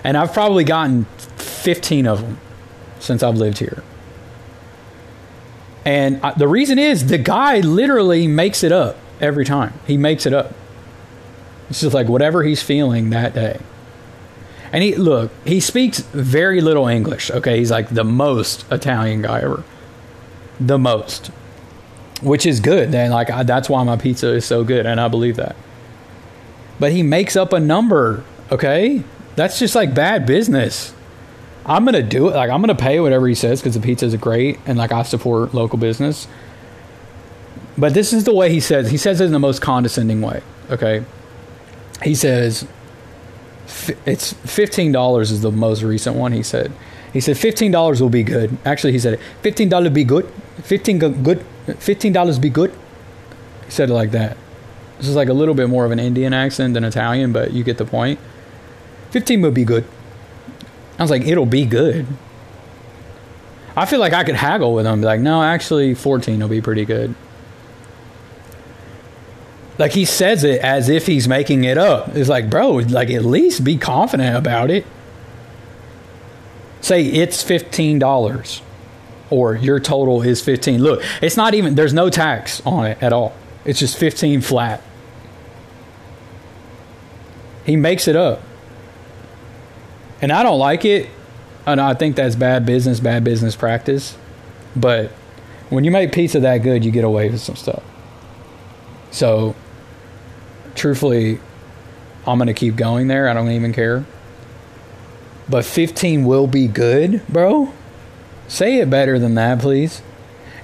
And 0.04 0.16
I've 0.16 0.34
probably 0.34 0.64
gotten 0.64 1.06
15 1.38 2.08
of 2.08 2.22
them 2.22 2.40
since 3.00 3.24
I've 3.24 3.36
lived 3.36 3.58
here. 3.60 3.84
And 5.86 6.20
I, 6.24 6.34
the 6.34 6.48
reason 6.48 6.80
is 6.80 7.08
the 7.08 7.18
guy 7.18 7.60
literally 7.60 8.28
makes 8.28 8.64
it 8.64 8.72
up 8.72 8.98
every 9.20 9.46
time. 9.46 9.74
He 9.86 9.98
makes 9.98 10.26
it 10.26 10.34
up. 10.34 10.54
It's 11.70 11.82
just 11.82 11.94
like 11.94 12.08
whatever 12.08 12.44
he's 12.44 12.62
feeling 12.62 13.10
that 13.10 13.34
day. 13.34 13.60
And 14.72 14.84
he 14.84 14.96
look, 14.96 15.32
he 15.46 15.60
speaks 15.60 16.00
very 16.00 16.62
little 16.62 16.88
English. 16.88 17.32
Okay, 17.32 17.58
he's 17.58 17.72
like 17.72 17.90
the 17.90 18.04
most 18.04 18.70
Italian 18.72 19.22
guy 19.22 19.42
ever. 19.42 19.64
The 20.60 20.78
most. 20.78 21.32
Which 22.22 22.46
is 22.46 22.60
good. 22.60 22.92
Then, 22.92 23.12
like 23.12 23.30
I, 23.30 23.44
that's 23.44 23.70
why 23.70 23.84
my 23.84 23.96
pizza 23.96 24.34
is 24.34 24.46
so 24.46 24.64
good 24.64 24.86
and 24.86 25.00
I 25.00 25.08
believe 25.08 25.36
that. 25.36 25.56
But 26.80 26.92
he 26.92 27.04
makes 27.04 27.36
up 27.36 27.54
a 27.54 27.60
number, 27.60 28.24
okay? 28.52 29.04
That's 29.36 29.60
just 29.60 29.76
like 29.76 29.94
bad 29.94 30.26
business. 30.26 30.94
I'm 31.66 31.86
gonna 31.86 32.02
do 32.02 32.30
it. 32.30 32.36
Like 32.36 32.50
I'm 32.50 32.62
gonna 32.62 32.76
pay 32.76 33.00
whatever 33.00 33.28
he 33.28 33.36
says 33.36 33.60
because 33.62 33.76
the 33.76 33.82
pizza 33.82 34.06
is 34.06 34.16
great 34.16 34.60
and 34.66 34.78
like 34.78 34.92
I 34.92 35.04
support 35.04 35.54
local 35.54 35.78
business. 35.78 36.28
But 37.78 37.94
this 37.94 38.14
is 38.14 38.24
the 38.24 38.34
way 38.34 38.52
he 38.52 38.60
says. 38.60 38.90
He 38.90 38.98
says 38.98 39.22
it 39.22 39.26
in 39.26 39.32
the 39.32 39.40
most 39.40 39.62
condescending 39.62 40.22
way. 40.22 40.42
Okay. 40.72 41.04
He 42.02 42.16
says 42.16 42.68
it's 44.06 44.34
fifteen 44.34 44.92
dollars 44.92 45.30
is 45.30 45.42
the 45.42 45.52
most 45.52 45.84
recent 45.84 46.16
one. 46.16 46.32
He 46.32 46.42
said. 46.42 46.72
He 47.14 47.22
said 47.22 47.38
fifteen 47.38 47.72
dollars 47.72 48.02
will 48.02 48.10
be 48.10 48.24
good. 48.24 48.58
Actually, 48.66 48.94
he 48.94 49.00
said 49.00 49.16
it. 49.16 49.20
fifteen 49.42 49.70
dollars 49.70 49.90
be 49.92 50.04
good. 50.04 50.26
Fifteen 50.64 51.00
good. 51.00 51.46
Fifteen 51.80 52.14
dollars 52.14 52.40
be 52.40 52.50
good. 52.50 52.74
He 53.66 53.72
said 53.72 53.90
it 53.90 53.94
like 53.94 54.12
that. 54.12 54.38
This 54.98 55.08
is 55.08 55.16
like 55.16 55.30
a 55.30 55.34
little 55.34 55.54
bit 55.54 55.70
more 55.70 55.86
of 55.86 55.92
an 55.92 56.00
Indian 56.00 56.34
accent 56.34 56.74
than 56.74 56.84
Italian, 56.84 57.32
but 57.32 57.52
you 57.52 57.64
get 57.64 57.78
the 57.78 57.86
point. 57.86 58.20
15 59.12 59.42
would 59.42 59.54
be 59.54 59.64
good. 59.64 59.86
I 60.98 61.04
was 61.04 61.12
like, 61.12 61.24
it'll 61.24 61.46
be 61.46 61.66
good. 61.66 62.08
I 63.76 63.86
feel 63.86 64.00
like 64.00 64.14
I 64.14 64.24
could 64.24 64.36
haggle 64.36 64.74
with 64.74 64.88
him. 64.88 65.02
Like, 65.02 65.20
no, 65.20 65.44
actually, 65.44 65.94
14 65.94 66.40
will 66.40 66.48
be 66.48 66.62
pretty 66.62 66.84
good. 66.84 67.14
Like 69.78 69.92
he 69.92 70.06
says 70.06 70.44
it 70.44 70.62
as 70.62 70.90
if 70.90 71.06
he's 71.06 71.28
making 71.28 71.64
it 71.64 71.78
up. 71.78 72.16
It's 72.16 72.30
like, 72.30 72.50
bro, 72.50 72.72
like 72.72 73.12
at 73.12 73.24
least 73.24 73.64
be 73.64 73.78
confident 73.78 74.36
about 74.36 74.72
it. 74.72 74.88
Say 76.82 77.06
it's 77.06 77.44
$15 77.44 78.62
or 79.30 79.56
your 79.56 79.80
total 79.80 80.22
is 80.22 80.42
15. 80.42 80.82
Look, 80.82 81.04
it's 81.22 81.38
not 81.38 81.54
even 81.54 81.76
there's 81.76 81.94
no 81.94 82.10
tax 82.10 82.62
on 82.66 82.86
it 82.86 83.02
at 83.02 83.14
all. 83.14 83.34
It's 83.66 83.80
just 83.80 83.98
15 83.98 84.42
flat. 84.42 84.82
He 87.66 87.76
makes 87.76 88.08
it 88.08 88.16
up. 88.16 88.42
And 90.22 90.32
I 90.32 90.44
don't 90.44 90.60
like 90.60 90.86
it. 90.86 91.10
And 91.66 91.82
I 91.82 91.94
think 91.94 92.16
that's 92.16 92.36
bad 92.36 92.66
business, 92.66 93.02
bad 93.02 93.26
business 93.26 93.56
practice. 93.56 94.18
But 94.76 95.12
when 95.70 95.84
you 95.84 95.92
make 95.92 96.14
pizza 96.14 96.40
that 96.40 96.60
good, 96.60 96.86
you 96.86 96.92
get 96.92 97.04
away 97.04 97.30
with 97.30 97.42
some 97.42 97.58
stuff. 97.58 97.84
So, 99.12 99.54
truthfully, 100.76 101.40
I'm 102.26 102.38
going 102.38 102.48
to 102.48 102.54
keep 102.54 102.78
going 102.78 103.08
there. 103.08 103.28
I 103.28 103.34
don't 103.34 103.50
even 103.52 103.74
care. 103.74 104.06
But 105.50 105.66
15 105.66 106.26
will 106.26 106.48
be 106.48 106.68
good, 106.68 107.26
bro. 107.28 107.74
Say 108.48 108.80
it 108.80 108.90
better 108.90 109.20
than 109.20 109.36
that, 109.36 109.60
please. 109.60 110.02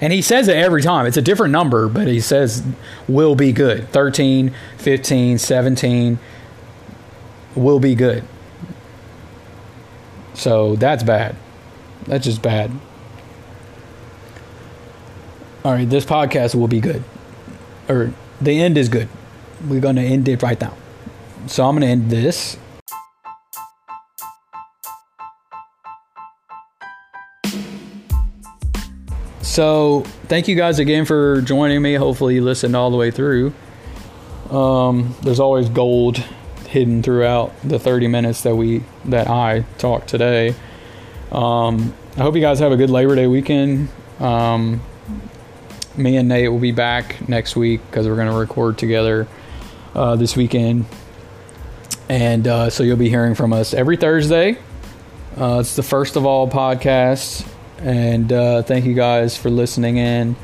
And 0.00 0.12
he 0.12 0.22
says 0.22 0.48
it 0.48 0.56
every 0.56 0.82
time. 0.82 1.06
It's 1.06 1.16
a 1.16 1.22
different 1.22 1.52
number, 1.52 1.88
but 1.88 2.08
he 2.08 2.20
says 2.20 2.62
will 3.08 3.34
be 3.34 3.52
good. 3.52 3.88
13, 3.90 4.54
15, 4.78 5.38
17 5.38 6.18
will 7.54 7.80
be 7.80 7.94
good. 7.94 8.24
So 10.34 10.76
that's 10.76 11.02
bad. 11.02 11.36
That's 12.06 12.24
just 12.24 12.42
bad. 12.42 12.70
All 15.64 15.72
right, 15.72 15.88
this 15.88 16.04
podcast 16.04 16.54
will 16.54 16.68
be 16.68 16.80
good. 16.80 17.02
Or 17.88 18.12
the 18.40 18.60
end 18.60 18.76
is 18.76 18.88
good. 18.88 19.08
We're 19.66 19.80
going 19.80 19.96
to 19.96 20.02
end 20.02 20.28
it 20.28 20.42
right 20.42 20.60
now. 20.60 20.76
So 21.46 21.66
I'm 21.66 21.74
going 21.78 21.82
to 21.82 21.88
end 21.88 22.10
this. 22.10 22.58
So 29.44 30.00
thank 30.24 30.48
you 30.48 30.56
guys 30.56 30.78
again 30.78 31.04
for 31.04 31.42
joining 31.42 31.82
me. 31.82 31.94
Hopefully 31.94 32.34
you 32.34 32.42
listened 32.42 32.74
all 32.74 32.90
the 32.90 32.96
way 32.96 33.10
through. 33.10 33.52
Um, 34.50 35.14
there's 35.22 35.38
always 35.38 35.68
gold 35.68 36.16
hidden 36.66 37.02
throughout 37.02 37.52
the 37.62 37.78
30 37.78 38.08
minutes 38.08 38.40
that 38.42 38.56
we 38.56 38.82
that 39.04 39.28
I 39.28 39.66
talked 39.76 40.08
today. 40.08 40.54
Um, 41.30 41.92
I 42.16 42.22
hope 42.22 42.34
you 42.34 42.40
guys 42.40 42.58
have 42.60 42.72
a 42.72 42.76
good 42.76 42.88
Labor 42.88 43.14
Day 43.16 43.26
weekend. 43.26 43.90
Um, 44.18 44.80
me 45.94 46.16
and 46.16 46.26
Nate 46.26 46.50
will 46.50 46.58
be 46.58 46.72
back 46.72 47.28
next 47.28 47.54
week 47.54 47.82
because 47.90 48.08
we're 48.08 48.16
going 48.16 48.30
to 48.30 48.36
record 48.36 48.78
together 48.78 49.28
uh, 49.94 50.16
this 50.16 50.36
weekend, 50.36 50.86
and 52.08 52.48
uh, 52.48 52.70
so 52.70 52.82
you'll 52.82 52.96
be 52.96 53.10
hearing 53.10 53.34
from 53.34 53.52
us 53.52 53.74
every 53.74 53.98
Thursday. 53.98 54.56
Uh, 55.38 55.58
it's 55.60 55.76
the 55.76 55.82
first 55.82 56.16
of 56.16 56.24
all 56.24 56.48
podcasts, 56.48 57.46
and 57.84 58.32
uh, 58.32 58.62
thank 58.62 58.86
you 58.86 58.94
guys 58.94 59.36
for 59.36 59.50
listening 59.50 59.98
in. 59.98 60.36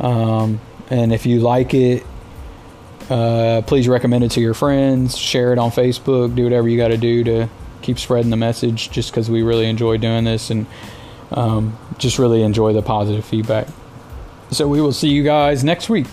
Um, 0.00 0.60
and 0.90 1.12
if 1.12 1.26
you 1.26 1.40
like 1.40 1.74
it, 1.74 2.04
uh, 3.10 3.62
please 3.66 3.88
recommend 3.88 4.24
it 4.24 4.30
to 4.32 4.40
your 4.40 4.54
friends, 4.54 5.16
share 5.16 5.52
it 5.52 5.58
on 5.58 5.70
Facebook, 5.70 6.34
do 6.34 6.44
whatever 6.44 6.68
you 6.68 6.78
got 6.78 6.88
to 6.88 6.96
do 6.96 7.24
to 7.24 7.48
keep 7.82 7.98
spreading 7.98 8.30
the 8.30 8.36
message 8.36 8.90
just 8.90 9.10
because 9.10 9.30
we 9.30 9.42
really 9.42 9.66
enjoy 9.66 9.98
doing 9.98 10.24
this 10.24 10.50
and 10.50 10.66
um, 11.30 11.78
just 11.98 12.18
really 12.18 12.42
enjoy 12.42 12.72
the 12.72 12.82
positive 12.82 13.24
feedback. 13.24 13.68
So 14.50 14.66
we 14.66 14.80
will 14.80 14.92
see 14.92 15.08
you 15.08 15.22
guys 15.22 15.62
next 15.62 15.90
week. 15.90 16.06